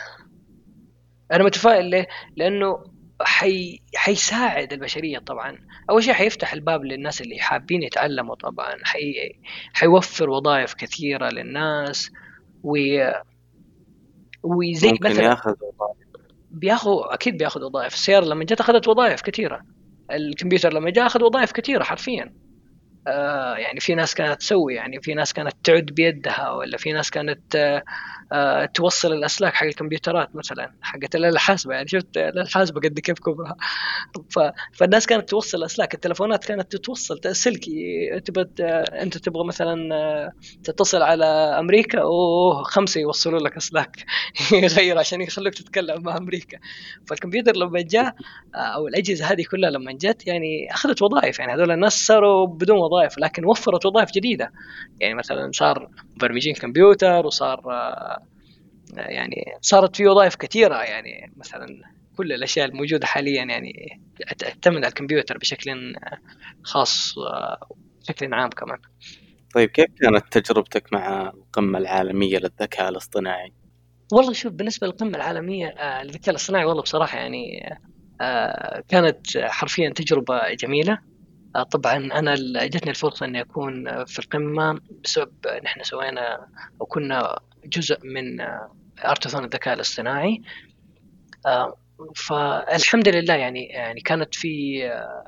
[1.33, 2.94] أنا متفائل ليه؟ لأنه
[3.25, 3.81] حي...
[3.97, 5.59] حيساعد البشرية طبعا.
[5.91, 8.75] أول شيء حيفتح الباب للناس اللي حابين يتعلموا طبعا.
[8.85, 9.15] حي...
[9.73, 12.11] حيوفر وظائف كثيرة للناس
[12.63, 12.77] و
[14.43, 15.97] وزي ممكن مثلا ياخذ وظائف.
[16.51, 17.95] بياخذ أكيد بياخذ وظائف.
[17.95, 19.61] السيارة لما جت أخذت وظائف كثيرة.
[20.11, 22.33] الكمبيوتر لما جاء أخذ وظائف كثيرة حرفيا.
[23.07, 27.11] آه يعني في ناس كانت تسوي يعني في ناس كانت تعد بيدها ولا في ناس
[27.11, 27.83] كانت آه
[28.33, 33.57] آه، توصل الأسلاك حق الكمبيوترات مثلا حقت الحاسبه يعني شفت الحاسبه قد كيف كبرها.
[34.73, 38.47] فالناس كانت توصل الأسلاك التلفونات كانت تتوصل سلكي تبغى
[39.03, 40.33] أنت تبغى مثلا
[40.65, 41.25] تتصل على
[41.59, 44.05] أمريكا أوه خمسة يوصلوا لك أسلاك
[44.63, 46.59] يغير عشان يخلوك تتكلم مع أمريكا.
[47.07, 48.15] فالكمبيوتر لما جاء
[48.55, 52.94] أو الأجهزة هذه كلها لما جت يعني أخذت وظائف يعني هذول الناس صاروا بدون وظائف.
[53.19, 54.53] لكن وفرت وظائف جديدة.
[55.01, 57.61] يعني مثلا صار مبرمجين كمبيوتر وصار
[58.97, 60.83] يعني صارت في وظائف كثيرة.
[60.83, 61.67] يعني مثلا
[62.17, 64.01] كل الأشياء الموجودة حاليا يعني
[64.39, 65.95] تعتمد على الكمبيوتر بشكل
[66.63, 67.15] خاص
[68.01, 68.79] بشكل عام كمان.
[69.55, 73.53] طيب كيف كانت تجربتك مع القمة العالمية للذكاء الاصطناعي؟
[74.13, 77.79] والله شوف بالنسبة للقمة العالمية آه، للذكاء الاصطناعي والله بصراحة يعني
[78.21, 80.93] آه، كانت حرفيا تجربة جميلة.
[80.93, 81.14] آه،
[81.63, 82.35] طبعا أنا
[82.67, 85.33] جتني الفرصة إني أكون في القمة بسبب
[85.65, 86.47] نحن سوينا
[86.81, 88.41] أو كنا جزء من
[89.05, 90.43] ارتثون الذكاء الاصطناعي.
[91.47, 91.77] آه،
[92.17, 95.25] فالحمد لله يعني يعني كانت في آه،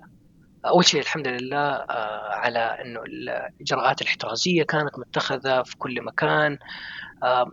[0.66, 6.58] أول شيء الحمد لله آه، على إنه الإجراءات الاحترازية كانت متخذة في كل مكان.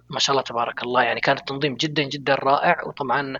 [0.09, 2.83] ما شاء الله تبارك الله يعني كان التنظيم جدا جدا رائع.
[2.87, 3.37] وطبعا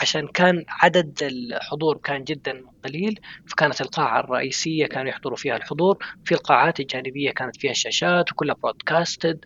[0.00, 5.98] عشان كان عدد الحضور كان جدا قليل فكانت القاعة الرئيسية كانوا يحضروا فيها الحضور.
[6.24, 9.44] في القاعات الجانبية كانت فيها شاشات وكلها برودكاستد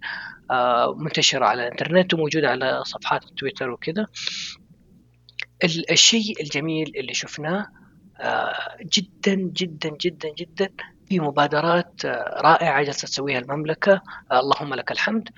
[0.51, 4.07] آه، منتشرة على الإنترنت وموجودة على صفحات تويتر وكذا.
[5.91, 7.67] الشيء الجميل اللي شفناه
[8.21, 10.69] آه، جدا جدا جدا جدا
[11.09, 14.03] في مبادرات آه، رائعة جالسة تسويها المملكة.
[14.33, 15.29] اللهم لك الحمد.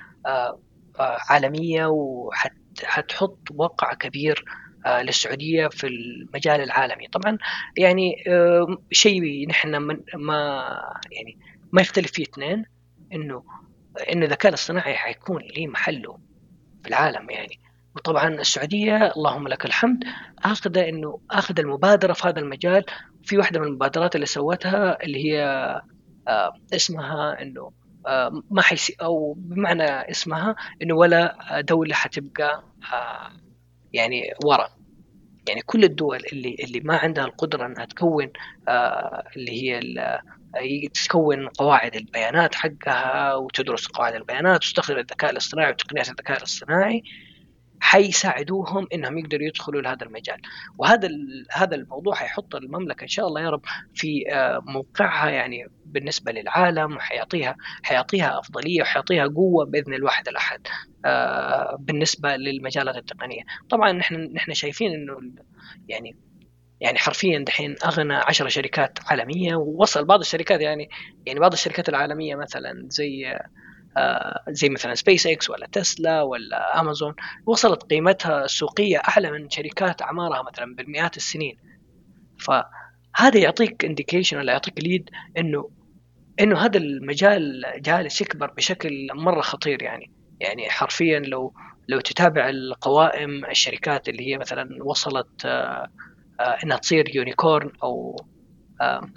[1.01, 4.45] عالمية وحتحط وقع كبير
[4.87, 7.09] للسعودية في المجال العالمي.
[7.09, 7.39] طبعا
[7.77, 8.15] يعني
[8.93, 9.77] شيء نحن
[10.15, 10.65] ما
[11.13, 11.39] يعني
[11.73, 12.65] ما يختلف فيه اثنين
[13.13, 13.45] إنه
[14.13, 16.19] إنه الذكاء الاصطناعي حيكون له محله
[16.83, 17.61] في العالم يعني.
[17.97, 20.05] وطبعا السعودية اللهم لك الحمد
[20.45, 22.85] آخذ إنه آخذ المبادرة في هذا المجال.
[23.25, 25.43] في واحدة من المبادرات اللي سوتها اللي هي
[26.29, 27.73] آه اسمها إنه
[28.07, 33.31] آه ما حيسي أو بمعنى اسمها إنه ولا دولة حتبقى آه
[33.93, 34.69] يعني ورا.
[35.49, 38.31] يعني كل الدول اللي اللي ما عندها القدرة إنها تكون
[38.69, 39.81] آه اللي هي
[41.05, 47.03] تكون قواعد البيانات حقها وتدرس قواعد البيانات وتستخدم الذكاء الاصطناعي وتقنيات الذكاء الاصطناعي
[47.81, 50.41] حيساعدوهم إنهم يقدروا يدخلوا لهذا المجال.
[50.79, 51.09] وهذا
[51.51, 53.63] هذا الموضوع حيحط المملكة إن شاء الله يا رب
[53.95, 60.61] في آه، موقعها يعني بالنسبة للعالم وحيعطيها حيعطيها أفضلية وحيعطيها قوة بإذن الواحد الأحد
[61.05, 63.43] آه، بالنسبة للمجالات التقنية.
[63.71, 65.33] طبعا نحن نحن شايفين إنه
[65.89, 66.17] يعني
[66.81, 70.89] يعني حرفيا دحين أغنى عشر شركات عالمية ووصل بعض الشركات يعني
[71.27, 73.47] يعني بعض الشركات العالمية مثلا زي آه
[74.49, 77.15] زي مثلا سبيس إكس ولا تسلا ولا أمازون
[77.47, 81.57] وصلت قيمتها السوقية أعلى من شركات أعمارها مثلا بالمئات السنين.
[82.41, 85.71] فهذا يعطيك indication ولا يعطيك lead إنه
[86.41, 90.13] إنه هذا المجال جالس يكبر بشكل مرة خطير يعني.
[90.41, 91.53] يعني حرفيا لو
[91.89, 95.89] لو تتابع القوائم الشركات اللي هي مثلا وصلت آه،
[96.41, 98.17] آه، إنها تصير unicorn أو
[98.81, 99.09] آه،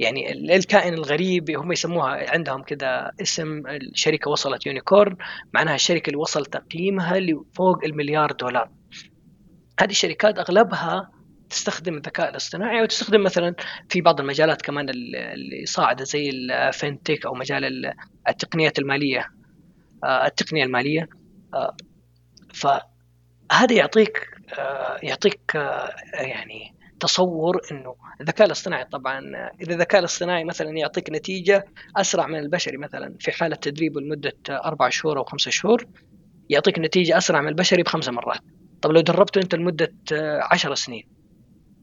[0.00, 5.16] يعني الكائن الغريب هم يسموها عندهم كذا اسم الشركة وصلت unicorn
[5.54, 8.70] معناها الشركة اللي وصل تقييمها لفوق المليار دولار.
[9.80, 11.10] هذه الشركات أغلبها
[11.50, 13.54] تستخدم الذكاء الاصطناعي وتستخدم مثلا
[13.88, 17.92] في بعض المجالات كمان اللي صاعده زي الفنتك أو مجال
[18.28, 19.26] التقنيات المالية
[20.04, 21.08] التقنية المالية.
[22.54, 24.30] فهذا يعطيك
[25.02, 25.40] يعطيك
[26.14, 29.20] يعني تصور إنه الذكاء الاصطناعي طبعا
[29.60, 31.64] إذا الذكاء الاصطناعي مثلا يعطيك نتيجة
[31.96, 35.86] أسرع من البشري مثلا في حالة تدريبه لمدة أربع شهور أو خمسة شهور
[36.50, 38.40] يعطيك نتيجة أسرع من البشري بخمس مرات.
[38.82, 39.94] طب لو دربته أنت لمدة
[40.52, 41.08] عشر سنين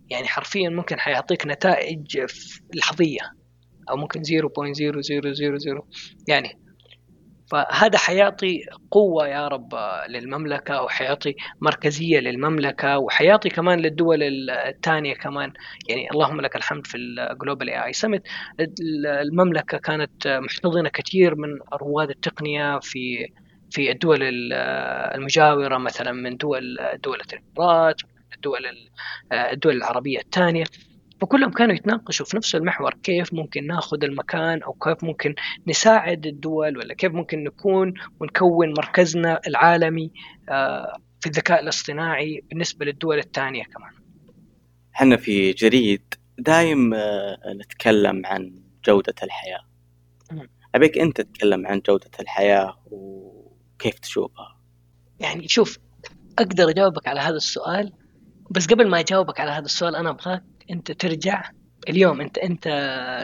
[0.09, 2.25] يعني حرفيا ممكن حيعطيك نتائج
[2.73, 3.31] لحظية
[3.89, 5.81] أو ممكن 0.0000
[6.27, 6.66] يعني
[7.51, 9.73] فهذا حيعطي قوة يا رب
[10.09, 15.53] للمملكة وحيعطي مركزية للمملكة وحيعطي كمان للدول الثانية كمان.
[15.89, 18.21] يعني اللهم لك الحمد في الجلوبال اي اي سمت
[19.21, 23.27] المملكة كانت محتضنة كثير من رواد التقنية في
[23.71, 24.19] في الدول
[25.15, 28.01] المجاورة مثلا من دول دولة الإمارات
[28.35, 28.59] الدول
[29.33, 30.63] الدول العربية الثانية.
[31.21, 35.35] فكلهم كانوا يتناقشوا في نفس المحور كيف ممكن ناخذ المكان أو كيف ممكن
[35.67, 40.11] نساعد الدول ولا كيف ممكن نكون ونكون مركزنا العالمي
[40.49, 43.91] آه، في الذكاء الاصطناعي بالنسبة للدول الثانية كمان.
[44.95, 49.61] إحنا في جريد دايم آه، نتكلم عن جودة الحياة.
[50.75, 54.57] أبيك أنت تتكلم عن جودة الحياة وكيف تشوفها.
[55.19, 55.79] يعني شوف
[56.39, 57.93] أقدر أجاوبك على هذا السؤال
[58.51, 61.51] بس قبل ما أجاوبك على هذا السؤال أنا أبغاك انت ترجع
[61.89, 62.67] اليوم انت انت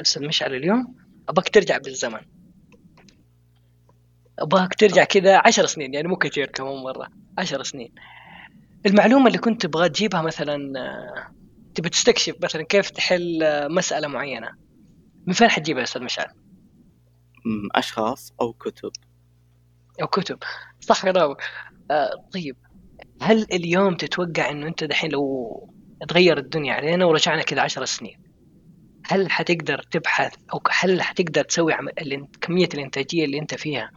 [0.01, 0.95] أستاذ مشعل اليوم
[1.29, 2.19] ابغاك ترجع بالزمن.
[4.39, 7.93] ابغاك ترجع كذا عشر سنين يعني مو كثير كمان مرة عشر سنين.
[8.85, 10.73] المعلومة اللي كنت تبغى تجيبها مثلا
[11.75, 13.39] تبي تستكشف مثلا كيف تحل
[13.73, 14.49] مسألة معينة.
[15.27, 16.27] من فين حتجيبها يا أستاذ مشعل؟
[17.75, 18.91] أشخاص أو كتب.
[20.01, 20.37] أو كتب.
[20.79, 21.41] صح كلامك
[21.91, 22.57] آه طيب
[23.21, 25.72] هل اليوم تتوقع إنه أنت دحين لو
[26.07, 28.19] تغير الدنيا علينا ورجعنا كذا عشر سنين.
[29.05, 31.73] هل حتقدر تبحث أو هل حتقدر تسوي
[32.41, 33.91] كمية الإنتاجية اللي أنت فيها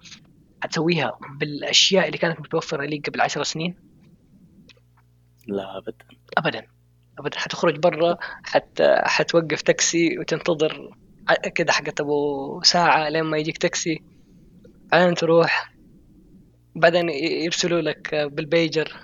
[0.63, 3.77] حتسويها بالأشياء اللي كانت متوفرة لك قبل عشر سنين؟
[5.47, 6.05] لا ابدا.
[6.39, 6.67] ابدا.
[7.19, 7.39] ابدا.
[7.39, 10.97] حتخرج برا حت حتوقف تاكسي وتنتظر
[11.55, 14.03] كذا حقت أبو ساعة لين ما يجيك تاكسي.
[14.93, 15.73] بعدين تروح
[16.75, 18.97] بعدين يرسلوا لك بالبيجر.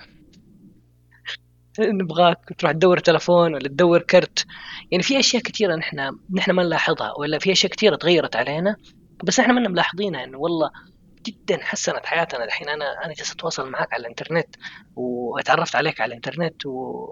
[1.81, 4.47] نبغاك تروح تدور تلفون ولا تدور كرت.
[4.91, 8.77] يعني في أشياء كثيره نحن نحن ما نلاحظها ولا في أشياء كثيره تغيرت علينا
[9.25, 10.70] بس إحنا ما ملاحظينها إنه والله
[11.27, 12.45] جدا حسنت حياتنا.
[12.45, 14.57] الحين أنا أنا جالس أتواصل معك على الإنترنت
[14.97, 17.07] وأتعرفت عليك على الإنترنت و...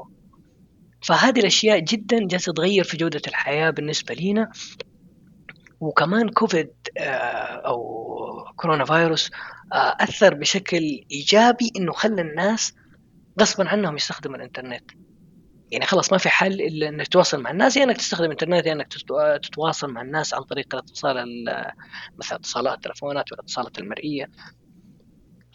[1.02, 4.50] فهذه الأشياء جدا جالسة تغير في جودة الحياة بالنسبة لينا.
[5.80, 7.10] وكمان كوفيد آه،
[7.66, 7.80] أو
[8.56, 9.30] كورونا فيروس
[9.72, 12.74] آه، أثر بشكل إيجابي إنه خلى الناس
[13.40, 14.90] غصبا عنهم يستخدموا الإنترنت.
[15.70, 18.72] يعني خلاص ما في حل إلا إنك تتواصل مع الناس يا إنك تستخدم الإنترنت يا
[18.72, 18.88] إنك
[19.42, 21.44] تتواصل مع الناس عن طريق الاتصال
[22.18, 24.30] مثلا اتصالات التلفونات والاتصالات المرئية.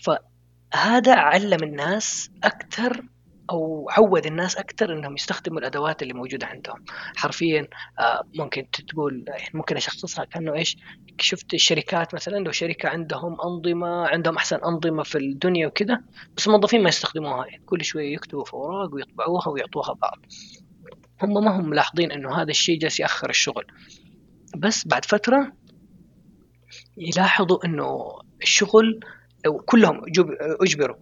[0.06, 3.06] فهذا علم الناس أكثر
[3.50, 6.86] أو عود الناس أكثر إنهم يستخدموا الأدوات اللي موجودة عندهم.
[7.16, 7.68] حرفيا
[8.00, 10.78] آه، ممكن تقول ممكن أشخصها كأنه إيش؟
[11.20, 16.02] شفت الشركات مثلا لو شركة عندهم أنظمة عندهم أحسن أنظمة في الدنيا وكذا
[16.38, 17.48] بس الموظفين ما يستخدموها.
[17.48, 20.18] يعني كل شوية يكتبوا في أوراق ويطبعوها ويعطوها بعض.
[21.22, 23.66] هم ما هم ملاحظين إنه هذا الشيء جالس يأخر الشغل.
[24.58, 25.52] بس بعد فترة
[26.98, 28.08] يلاحظوا إنه
[28.42, 29.00] الشغل
[29.46, 30.02] لو كلهم
[30.62, 30.96] أجبروا.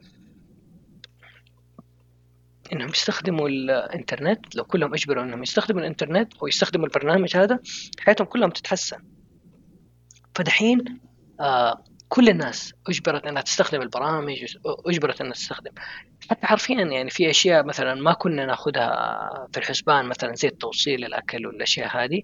[2.74, 7.60] إنهم يستخدموا الإنترنت لو كلهم أجبروا إنهم يستخدموا الإنترنت أو يستخدموا البرنامج هذا
[8.00, 8.98] حياتهم كلهم تتحسن.
[10.36, 11.00] فدحين
[11.40, 15.72] آه كل الناس أجبرت إنها تستخدم البرامج أجبرت إنها تستخدم.
[16.30, 21.48] حتى حرفيا يعني في أشياء مثلا ما كنا ناخذها في الحسبان مثلا زي التوصيل الأكل
[21.48, 22.22] والأشياء هذه.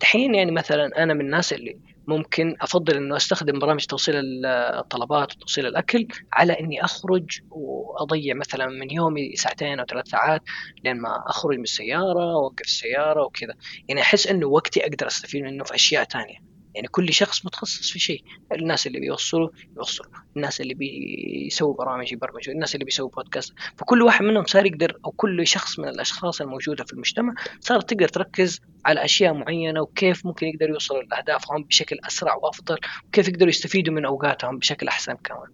[0.00, 4.14] دحين يعني مثلا أنا من الناس اللي ممكن أفضل إنه أستخدم برامج توصيل
[4.46, 10.42] الطلبات وتوصيل الأكل على إني أخرج وأضيع مثلا من يومي ساعتين أو ثلاث ساعات
[10.84, 13.54] لين ما أخرج من السيارة واوقف السيارة وكذا.
[13.88, 17.98] يعني أحس إنه وقتي أقدر أستفيد منه في أشياء ثانية يعني كل شخص متخصص في
[17.98, 18.22] شيء.
[18.52, 20.10] الناس اللي بيوصلوا يوصلوا.
[20.36, 22.54] الناس اللي بيسووا برامج يبرمجوا.
[22.54, 26.84] الناس اللي بيسووا بودكاست فكل واحد منهم صار يقدر أو كل شخص من الأشخاص الموجودة
[26.84, 32.34] في المجتمع صارت تقدر تركز على أشياء معينة وكيف ممكن يقدروا يوصلوا لأهدافهم بشكل أسرع
[32.34, 35.48] وأفضل وكيف يقدروا يستفيدوا من أوقاتهم بشكل أحسن كمان.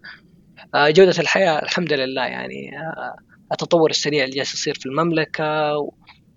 [0.75, 3.17] آه، جودة الحياة الحمد لله يعني آه،
[3.53, 5.73] التطور السريع اللي جالس يصير في المملكة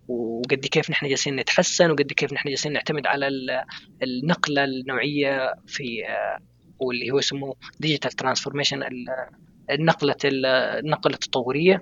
[0.09, 3.27] وقد كيف نحن جالسين نتحسن وقد كيف نحن جالسين نعتمد على
[4.03, 6.37] النقلة النوعية في آه،
[6.79, 8.83] واللي هو يسموه digital transformation
[9.71, 11.81] النقله النقله التطورية.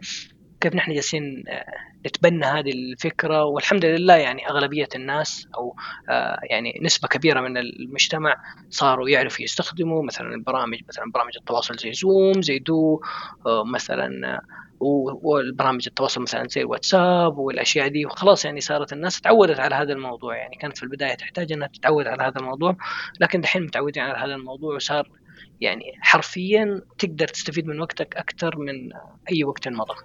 [0.62, 1.74] كيف نحن جالسين آه،
[2.08, 3.44] نتبنى هذه الفكرة.
[3.44, 5.76] والحمد لله يعني أغلبية الناس أو
[6.10, 8.36] آه، يعني نسبة كبيرة من المجتمع
[8.70, 13.02] صاروا يعرفوا يستخدموا مثلا البرامج مثلا برامج التواصل زي زوم زي دو
[13.46, 14.42] مثلا
[14.80, 18.06] والبرامج التواصل مثلا زي الواتساب والأشياء دي.
[18.06, 20.38] وخلاص يعني صارت الناس تعودت على هذا الموضوع.
[20.38, 22.78] يعني كانت في البداية تحتاج إنها تتعود على هذا الموضوع
[23.20, 25.10] لكن دحين متعودين على هذا الموضوع وصار
[25.62, 28.94] يعني حرفيا تقدر تستفيد من وقتك أكثر من
[29.32, 29.96] أي وقت مضى.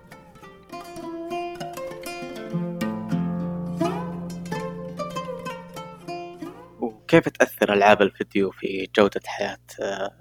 [7.12, 9.58] وكيف تأثر ألعاب الفيديو في جودة حياة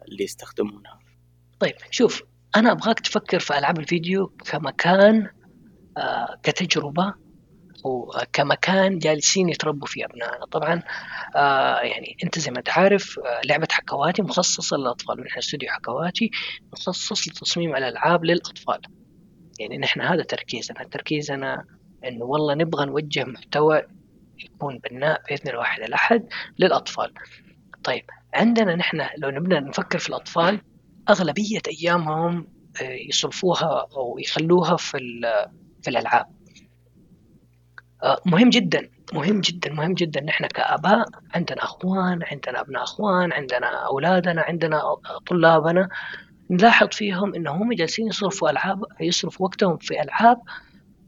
[0.08, 1.00] اللي يستخدمونها؟
[1.60, 2.24] طيب شوف
[2.56, 5.30] أنا أبغاك تفكر في ألعاب الفيديو كمكان
[5.98, 7.14] آه كتجربة
[7.84, 10.46] وكمكان جالسين يتربوا فيه أبنائنا.
[10.46, 10.84] طبعا
[11.36, 15.20] آه يعني أنت زي ما أنت عارف آه لعبة حكواتي مخصصة للأطفال.
[15.20, 16.32] ونحن استوديو حكواتي
[16.74, 18.82] مخصص لتصميم الألعاب للأطفال.
[19.60, 20.84] يعني نحن هذا تركيزنا.
[20.84, 21.66] تركيزنا
[22.06, 23.82] إنه والله نبغى نوجه محتوى
[24.46, 26.26] يكون بناء بإذن الواحد الأحد
[26.60, 27.14] للأطفال.
[27.84, 30.62] طيب عندنا نحن لو نبدأ نفكر في الأطفال
[31.10, 32.48] أغلبية أيامهم
[32.82, 34.98] آه، يصرفوها أو يخلوها في
[35.82, 36.26] في الألعاب.
[38.04, 43.68] آه، مهم جدا مهم جدا مهم جدا نحن كآباء عندنا أخوان عندنا أبناء أخوان عندنا
[43.68, 44.82] أولادنا عندنا
[45.28, 45.90] طلابنا
[46.50, 50.42] نلاحظ فيهم إنهم جالسين يصرفوا ألعاب يصرفوا وقتهم في ألعاب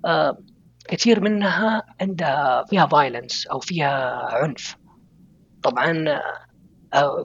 [0.05, 0.37] آه،
[0.87, 4.75] كثير منها عندها فيها فايلنس أو فيها عنف.
[5.63, 6.19] طبعا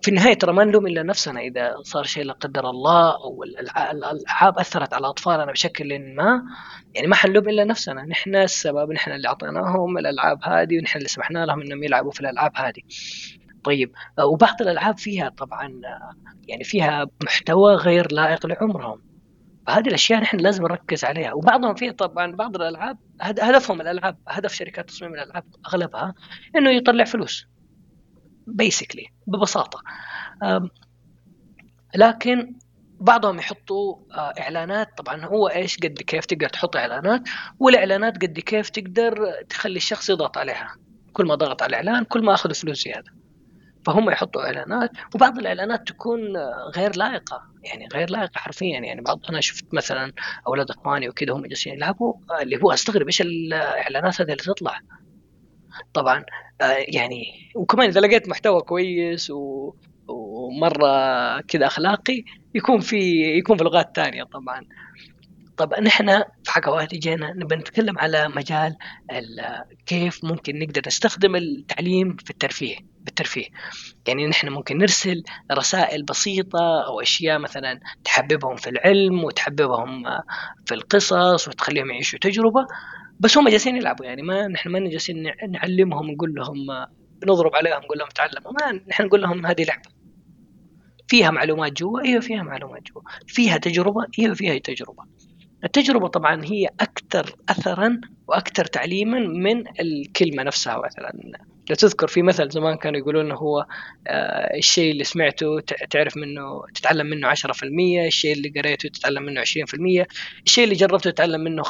[0.02, 4.58] في النهاية ترى ما نلوم إلا نفسنا إذا صار شيء لا قدر الله أو الألعاب
[4.58, 6.42] أثرت على أطفالنا بشكل ما
[6.94, 8.02] يعني ما حنلوم إلا نفسنا.
[8.02, 12.52] نحن السبب نحن اللي أعطيناهم الألعاب هذه ونحن اللي سمحنا لهم إنهم يلعبوا في الألعاب
[12.56, 12.82] هذه.
[13.64, 15.80] طيب وبعض الألعاب فيها طبعا
[16.48, 19.02] يعني فيها محتوى غير لائق لعمرهم.
[19.68, 21.32] فهذه الأشياء نحن لازم نركز عليها.
[21.32, 26.14] وبعضهم فيه طبعا بعض الألعاب هدفهم الألعاب هدف شركات تصميم الألعاب أغلبها
[26.56, 27.46] إنه يطلع فلوس.
[28.46, 29.82] بيسكلي ببساطة.
[31.94, 32.54] لكن
[33.00, 34.88] بعضهم يحطوا آه، إعلانات.
[34.98, 37.22] طبعا هو إيش؟ قد كيف تقدر تحط إعلانات.
[37.58, 40.76] والإعلانات قد كيف تقدر تخلي الشخص يضغط عليها.
[41.12, 43.17] كل ما ضغط على الإعلان كل ما أخذ فلوس زيادة.
[43.88, 46.36] فهم يحطوا إعلانات وبعض الإعلانات تكون
[46.76, 50.12] غير لائقة يعني غير لائقة حرفيا يعني بعض أنا شفت مثلا
[50.46, 54.80] أولاد أخواني وكذا هم جالسين يلعبوا اللي هو أستغرب إيش الإعلانات هذه اللي تطلع.
[55.94, 56.24] طبعا
[56.60, 57.24] آه، يعني
[57.56, 59.74] وكمان إذا لقيت محتوى كويس و
[60.08, 62.24] ومرة كذا أخلاقي
[62.54, 64.64] يكون في يكون في لغات ثانية طبعا.
[65.58, 68.76] طب نحن في حكواتي جينا نبى نتكلم على مجال
[69.86, 73.46] كيف ممكن نقدر نستخدم التعليم في الترفيه بالترفيه.
[74.06, 80.04] يعني نحن ممكن نرسل رسائل بسيطة أو أشياء مثلا تحببهم في العلم وتحببهم
[80.66, 82.66] في القصص وتخليهم يعيشوا تجربة
[83.20, 84.06] بس هم جالسين يلعبوا.
[84.06, 86.56] يعني ما نحن ما جالسين نعلمهم نقول لهم
[87.26, 88.52] نضرب عليهم نقول لهم تعلموا.
[88.52, 89.90] ما نحن نقول لهم هذه لعبة.
[91.08, 93.02] فيها معلومات جوا أيوه فيها معلومات جوا.
[93.26, 95.04] فيها تجربة أيوه فيها تجربة.
[95.64, 101.12] التجربة طبعا هي أكثر أثرا وأكثر تعليما من الكلمة نفسها مثلا.
[101.70, 103.66] لو تذكر في مثل زمان كانوا يقولون هو
[104.06, 107.36] آه الشيء اللي سمعته تعرف منه تتعلم منه 10%
[108.06, 109.44] الشيء اللي قريته تتعلم منه 20%
[110.46, 111.68] الشيء اللي جربته تتعلم منه 50%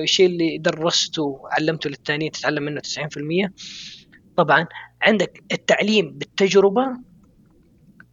[0.00, 3.50] والشيء اللي درسته وعلمته للثانيين تتعلم منه 90%
[4.36, 4.66] طبعا
[5.02, 6.86] عندك التعليم بالتجربة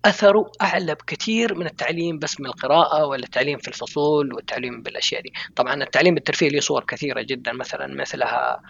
[0.05, 5.33] اثره أعلى بكثير من التعليم بس من القراءة ولا التعليم في الفصول والتعليم بالأشياء دي.
[5.55, 8.61] طبعا التعليم بالترفيه له صور كثيرة جدا مثلا مثلها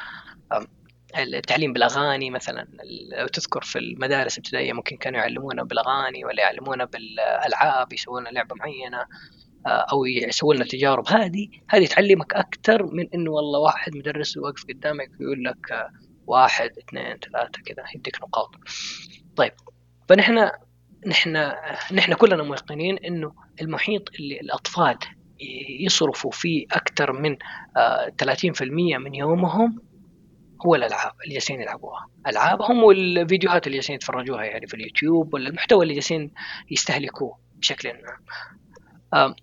[1.17, 2.67] التعليم بالأغاني مثلا.
[3.17, 9.05] لو تذكر في المدارس الابتدائيه ممكن كانوا يعلمونا بالأغاني ولا يعلمونا بالألعاب يسوون لعبة معينة
[9.65, 11.07] آه، أو يسوون لنا تجارب.
[11.07, 15.89] هذه هذه تعلمك أكثر من إنه والله واحد مدرس واقف قدامك ويقول لك آه،
[16.27, 18.55] واحد اثنين ثلاثة كذا يديك نقاط.
[19.35, 19.51] طيب
[20.09, 20.49] فنحن
[21.07, 21.51] نحن
[21.91, 24.97] نحن كلنا موقنين إنه المحيط اللي الأطفال
[25.79, 27.35] يصرفوا فيه أكثر من 30%
[28.95, 29.79] آه، من يومهم
[30.65, 32.07] هو الألعاب اللي جالسين يلعبوها.
[32.27, 36.31] ألعابهم والفيديوهات اللي جالسين يتفرجوها يعني في اليوتيوب ولا المحتوى اللي جالسين
[36.71, 37.89] يستهلكوه بشكل
[39.13, 39.35] ما.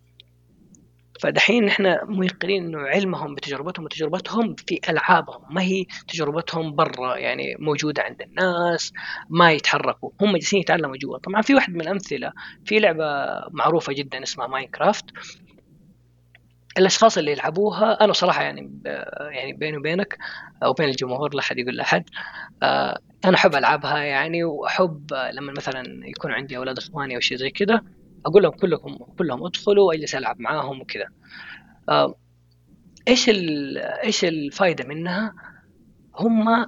[1.21, 5.55] فدحين إحنا ميقنين إنه علمهم بتجربتهم وتجربتهم في ألعابهم.
[5.55, 8.93] ما هي تجربتهم برا يعني موجودة عند الناس
[9.31, 10.11] ما يتحركوا.
[10.21, 11.19] هم جالسين يتعلموا جوا.
[11.19, 12.33] طبعا في واحد من الأمثلة
[12.65, 13.05] في لعبة
[13.51, 15.05] معروفة جدا اسمها ماينكرافت.
[16.79, 18.81] الأشخاص اللي يلعبوها أنا صراحة يعني
[19.31, 20.19] يعني بيني وبينك
[20.63, 22.05] أو بين الجمهور لا أحد يقول لأحد
[22.63, 27.51] آه، أنا أحب ألعبها يعني وأحب لما مثلا يكون عندي أولاد إخواني أو شيء زي
[27.51, 27.83] كذا
[28.27, 31.07] أقول لهم كلكم كلهم ادخلوا واجلس ألعب معاهم وكذا.
[31.89, 32.15] آه،
[33.09, 33.31] إيش
[34.05, 35.35] إيش الفائده منها؟
[36.15, 36.67] هم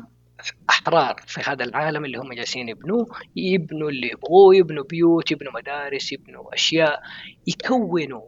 [0.71, 3.07] أحرار في هذا العالم اللي هم جالسين يبنوه.
[3.37, 7.01] يبنوا اللي يبغوه يبنوا بيوت يبنوا مدارس يبنوا أشياء
[7.47, 8.23] يكونوا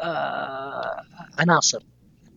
[0.00, 1.02] آه
[1.38, 1.82] عناصر.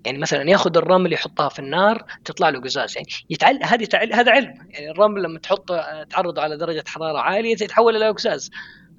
[0.05, 2.97] يعني مثلا يأخذ الرمل يحطها في النار تطلع له قزاز.
[2.97, 4.13] يعني يتعلم هذه تعل...
[4.13, 4.53] هذا علم.
[4.69, 8.51] يعني الرمل لما تحطه تعرضه على درجة حرارة عالية يتحول إلى قزاز.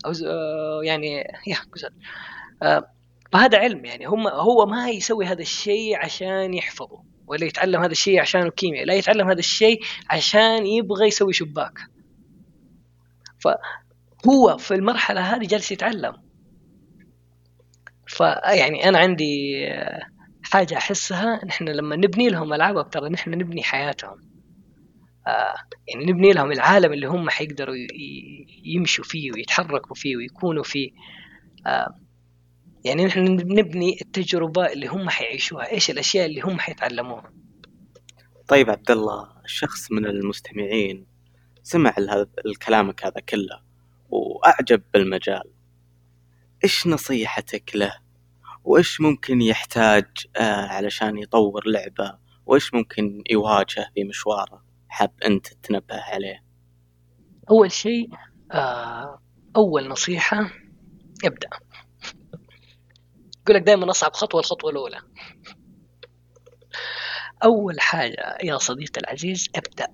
[0.06, 1.56] أو آه يعني يا
[2.62, 2.92] آه
[3.32, 4.06] فهذا علم يعني.
[4.06, 8.94] هم هو ما يسوي هذا الشيء عشان يحفظه ولا يتعلم هذا الشيء عشان الكيمياء لا
[8.94, 9.80] يتعلم هذا الشيء
[10.10, 11.78] عشان يبغى يسوي شباك.
[13.38, 16.16] فهو في المرحلة هذه جالس يتعلم.
[18.06, 19.54] فيعني أنا عندي
[20.42, 24.12] حاجة أحسها نحن لما نبني لهم ألعاب ترى نحن نبني حياتهم.
[24.12, 24.37] آه
[25.88, 27.74] يعني نبني لهم العالم اللي هم حيقدروا
[28.64, 30.90] يمشوا فيه ويتحركوا فيه ويكونوا فيه.
[31.66, 31.94] آه
[32.84, 35.70] يعني نحن نبني التجربة اللي هم حيعيشوها.
[35.72, 37.32] إيش الأشياء اللي هم حيتعلموها؟
[38.48, 41.06] طيب عبد الله شخص من المستمعين
[41.62, 41.94] سمع
[42.46, 43.60] الكلامك هذا كله
[44.10, 45.50] وأعجب بالمجال.
[46.64, 47.94] إيش نصيحتك له؟
[48.64, 50.06] وإيش ممكن يحتاج
[50.36, 54.67] آه علشان يطور لعبة؟ وإيش ممكن يواجهه في مشواره؟
[54.98, 56.44] حاب أنت تنبه عليه؟
[57.50, 58.10] أول شيء
[58.52, 59.22] آه
[59.56, 60.50] أول نصيحة
[61.24, 61.48] ابدأ.
[63.42, 65.00] يقول لك دائما أصعب خطوة الخطوة الأولى.
[67.44, 69.86] أول حاجة يا صديقي العزيز ابدأ.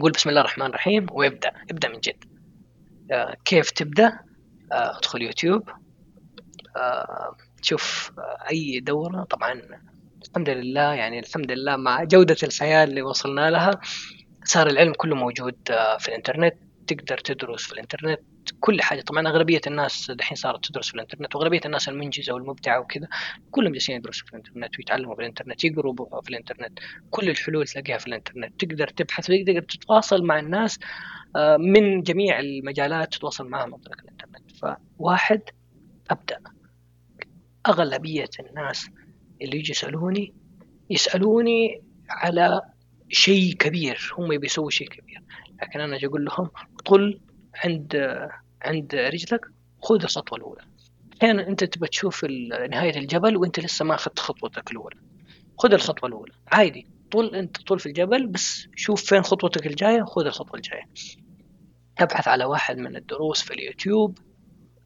[0.00, 1.52] قول بسم الله الرحمن الرحيم وابدأ.
[1.70, 2.24] ابدأ من جد.
[3.12, 4.18] آه كيف تبدأ؟
[4.72, 5.70] آه، ادخل يوتيوب.
[7.62, 9.24] شوف آه، أي دورة.
[9.24, 9.62] طبعا
[10.28, 13.70] الحمد لله يعني الحمد لله مع جودة الحياة اللي وصلنا لها
[14.44, 15.56] صار العلم كله موجود
[15.98, 16.54] في الإنترنت
[16.86, 18.20] تقدر تدرس في الإنترنت
[18.60, 19.00] كل حاجة.
[19.00, 23.08] طبعا أغلبية الناس دحين صارت تدرس في الإنترنت وأغلبية الناس المنجزة والمبدعة وكذا
[23.50, 26.78] كلهم جالسين يدرسوا في الإنترنت ويتعلموا في الإنترنت يقروا في الإنترنت.
[27.10, 28.60] كل الحلول تلاقيها في الإنترنت.
[28.60, 30.78] تقدر تبحث تقدر تتواصل مع الناس
[31.36, 34.50] آه، من جميع المجالات تتواصل معهم عن طريق الإنترنت.
[34.98, 35.40] فواحد
[36.10, 36.40] أبدأ.
[37.68, 38.90] أغلبية الناس
[39.42, 40.34] اللي يجي يسألوني
[40.90, 42.60] يسألوني على
[43.08, 45.22] شيء كبير هم يبي يسووا شيء كبير.
[45.62, 46.50] لكن أنا أجي أقول لهم
[46.84, 47.20] طل
[47.64, 48.18] عند
[48.62, 49.40] عند رجلك
[49.82, 50.62] خذ الخطوة الأولى.
[51.22, 52.24] أحيانا أنت تبى تشوف
[52.70, 54.96] نهاية الجبل وأنت لسه ما أخذت خطوتك الأولى.
[55.58, 56.32] خذ الخطوة الأولى.
[56.52, 56.86] عادي.
[57.10, 60.84] طول أنت طول في الجبل بس شوف فين خطوتك الجاية خذ الخطوة الجاية.
[61.98, 64.18] أبحث على واحد من الدروس في اليوتيوب.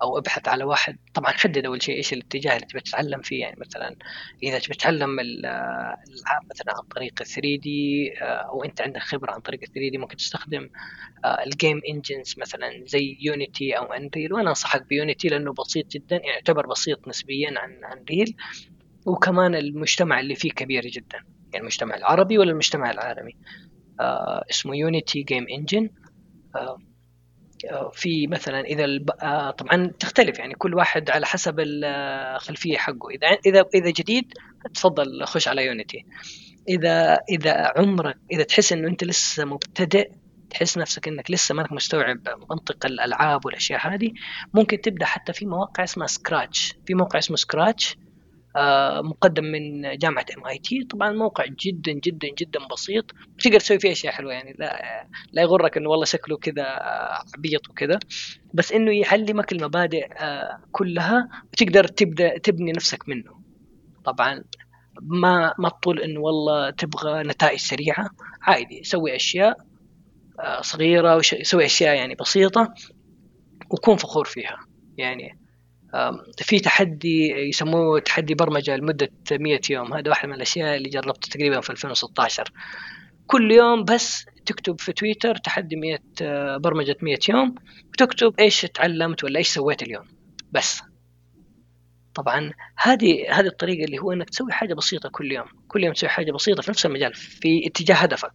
[0.05, 0.99] أو أبحث على واحد.
[1.15, 3.41] طبعا حدد أول شيء إيش الاتجاه اللي تبي تتعلم فيه.
[3.41, 3.97] يعني مثلا
[4.43, 9.41] إذا تبي تتعلم الألعاب مثلا عن طريق 3 دي آه، أو أنت عندك خبرة عن
[9.41, 10.69] طريق 3 دي ممكن تستخدم
[11.47, 16.17] ال game engines مثلا زي Unity أو Unreal وأنا أنصحك ب Unity لأنه بسيط جدا
[16.17, 18.37] يعني يعتبر بسيط نسبيا عن Unreal
[19.07, 21.19] وكمان المجتمع اللي فيه كبير جدا.
[21.53, 23.37] يعني المجتمع العربي ولا المجتمع العالمي.
[24.01, 25.91] آه اسمه Unity game engine
[27.93, 29.11] في مثلا إذا الب...
[29.23, 33.11] آه، طبعا تختلف يعني كل واحد على حسب الخلفيه حقه.
[33.11, 34.33] إذا إذا إذا جديد
[34.75, 36.05] تفضل خش على Unity
[36.69, 40.11] إذا إذا عمرك إذا تحس إنه أنت لسه مبتدئ
[40.51, 42.19] تحس نفسك إنك لسه ما انك مستوعب
[42.51, 44.13] منطق الألعاب والأشياء هذه
[44.55, 48.04] ممكن تبدأ حتى في مواقع اسمها Scratch في موقع اسمه Scratch آه،
[49.03, 53.05] مقدم من جامعة MIT طبعا موقع جدا جدا جدا بسيط.
[53.39, 54.57] تقدر تسوي فيه أشياء حلوة يعني.
[54.59, 56.65] لا لا يغرك إنه والله شكله كذا
[57.37, 57.99] عبيط وكذا.
[58.55, 63.41] بس إنه يعلمك المبادئ آه، كلها وتقدر تبدأ تبني نفسك منه.
[64.05, 64.45] طبعا
[65.03, 68.11] ما ما تطول إنه والله تبغى نتائج سريعة.
[68.43, 69.57] عادي سوي أشياء
[70.41, 72.75] آه، صغيرة وسوي أشياء يعني بسيطة
[73.71, 74.59] وكون فخور فيها.
[74.99, 75.44] يعني
[76.39, 79.95] في تحدي يسموه تحدي برمجة لمدة 100 يوم.
[79.95, 82.53] هذا واحد من الأشياء اللي جربته تقريبا في 2016
[83.27, 87.55] كل يوم بس تكتب في تويتر تحدي 100 آه، برمجة 100 يوم
[87.89, 90.05] وتكتب إيش تعلمت ولا إيش سويت اليوم.
[90.53, 90.83] بس.
[92.15, 95.47] طبعا هذه هذه الطريقة اللي هو إنك تسوي حاجة بسيطة كل يوم.
[95.69, 98.33] كل يوم تسوي حاجة بسيطة في نفس المجال في اتجاه هدفك.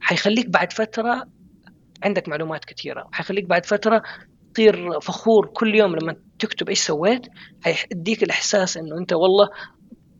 [0.00, 1.26] حيخليك بعد فترة
[2.04, 4.02] عندك معلومات كثيرة حيخليك بعد فترة
[4.54, 7.26] تصير فخور كل يوم لما تكتب إيش سويت
[7.64, 9.48] حيديك الإحساس إنه أنت والله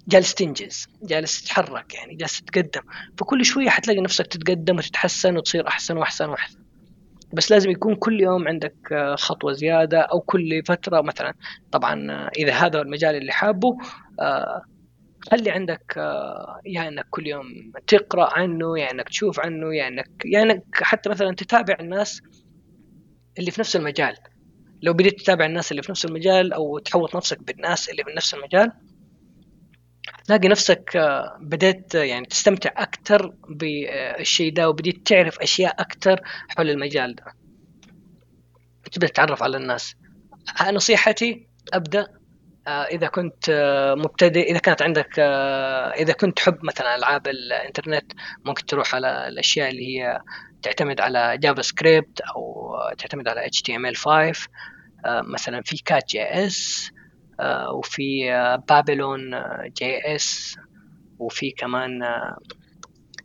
[0.08, 2.80] جالس تنجز جالس تتحرك يعني جالس تتقدم.
[3.18, 6.58] فكل شوية حتلاقي نفسك تتقدم وتتحسن وتصير أحسن وأحسن وأحسن.
[7.32, 11.34] بس لازم يكون كل يوم عندك آه، خطوة زيادة أو كل فترة مثلا.
[11.72, 13.68] طبعا آه، إذا هذا المجال اللي حابه
[14.20, 14.62] آه،
[15.30, 15.96] خلي عندك
[16.66, 17.44] يا إنك كل يوم
[17.86, 22.22] تقرأ عنه يا إنك تشوف عنه يا إنك يا إنك حتى مثلا تتابع الناس
[23.40, 24.16] اللي في نفس المجال.
[24.82, 28.34] لو بديت تتابع الناس اللي في نفس المجال أو تحوط نفسك بالناس اللي في نفس
[28.34, 28.72] المجال
[30.24, 30.90] تلاقي نفسك
[31.40, 37.24] بديت يعني تستمتع أكثر بالشيء ده وبديت تعرف أشياء أكثر حول المجال ده.
[38.92, 39.94] تبدأ تتعرف على الناس.
[40.72, 42.06] نصيحتي أبدأ
[42.66, 48.12] آه، إذا كنت آه، مبتدئ إذا كانت عندك آه، إذا كنت تحب مثلا ألعاب الإنترنت
[48.44, 50.20] ممكن تروح على الأشياء اللي هي
[50.62, 54.32] تعتمد على JavaScript أو تعتمد على HTML 5
[55.06, 56.90] مثلا في كات JS
[57.74, 58.30] وفي
[58.68, 59.30] Babylon
[59.78, 60.56] JS
[61.18, 62.00] وفي كمان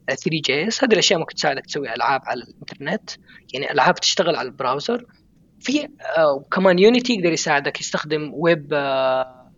[0.07, 3.09] 3 JS هذه الأشياء ممكن تساعدك تسوي ألعاب على الإنترنت.
[3.53, 5.05] يعني ألعاب تشتغل على ال browser.
[5.59, 9.51] في آه كمان Unity يقدر يساعدك يستخدم ويب آه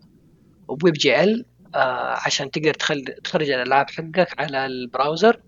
[0.84, 2.74] WebGL آه عشان تقدر
[3.24, 5.40] تخرج الألعاب حقك على ال browser.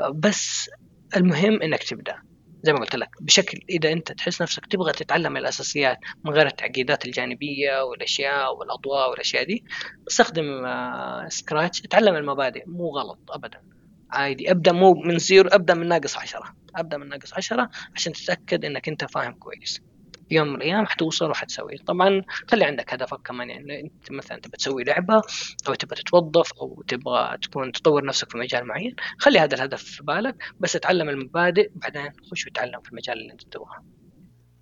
[0.00, 0.70] آه بس
[1.16, 2.14] المهم إنك تبدأ.
[2.62, 7.04] زي ما قلت لك بشكل إذا أنت تحس نفسك تبغى تتعلم الأساسيات من غير التعقيدات
[7.06, 9.64] الجانبية والأشياء والأضواء والأشياء دي
[10.10, 12.62] استخدم آه Scratch اتعلم المبادئ.
[12.66, 13.58] مو غلط ابدا.
[14.12, 14.50] عادي.
[14.50, 16.44] أبدأ مو من zero أبدأ من ناقص عشرة.
[16.76, 19.80] أبدأ من ناقص عشرة عشان تتأكد إنك أنت فاهم كويس.
[20.28, 21.76] في يوم من الأيام حتوصل وحتسوي.
[21.78, 25.22] طبعا خلي عندك هدفك كمان يعني أنت مثلا تبغى تسوي لعبة
[25.68, 30.02] أو تبغى تتوظف أو تبغى تكون تطور نفسك في مجال معين خلي هذا الهدف في
[30.02, 33.84] بالك بس اتعلم المبادئ بعدين خش وتعلم في المجال اللي أنت تبغاه.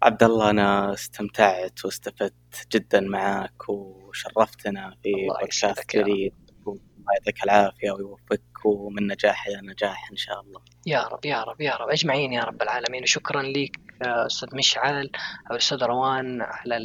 [0.02, 6.34] عبد الله أنا استمتعت واستفدت جدا معك وشرفتنا في بودكاست جديد.
[6.66, 8.55] الله يعطيك العافية ويوفقك.
[8.66, 10.60] ومن نجاح إلى نجاح إن شاء الله.
[10.86, 15.10] يا رب يا رب يا رب اجمعين يا رب العالمين وشكرا لك أستاذ مشعل
[15.50, 16.76] أو أستاذ روان على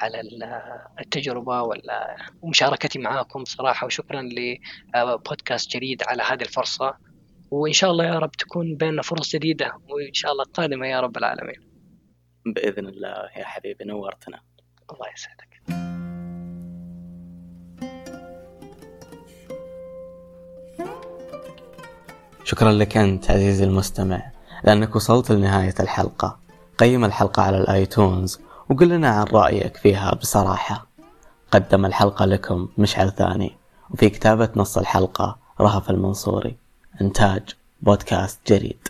[0.00, 0.20] على
[1.00, 1.68] التجربة
[2.42, 6.96] ومشاركتي معاكم صراحة وشكرا لبودكاست جديد على هذه الفرصة
[7.50, 11.16] وإن شاء الله يا رب تكون بيننا فرص جديدة وإن شاء الله قادمه يا رب
[11.16, 11.60] العالمين.
[12.46, 14.40] بإذن الله يا حبيبي نورتنا.
[14.92, 15.49] الله يسعدك.
[22.44, 24.22] شكرا لك أنت عزيزي المستمع
[24.64, 26.38] لأنك وصلت لنهاية الحلقة.
[26.78, 30.86] قيم الحلقة على الآيتونز وقل لنا عن رأيك فيها بصراحة.
[31.50, 33.56] قدم الحلقة لكم مشعل ثاني
[33.90, 36.56] وفي كتابة نص الحلقة رهف المنصوري.
[37.00, 37.42] إنتاج
[37.82, 38.88] بودكاست جريد.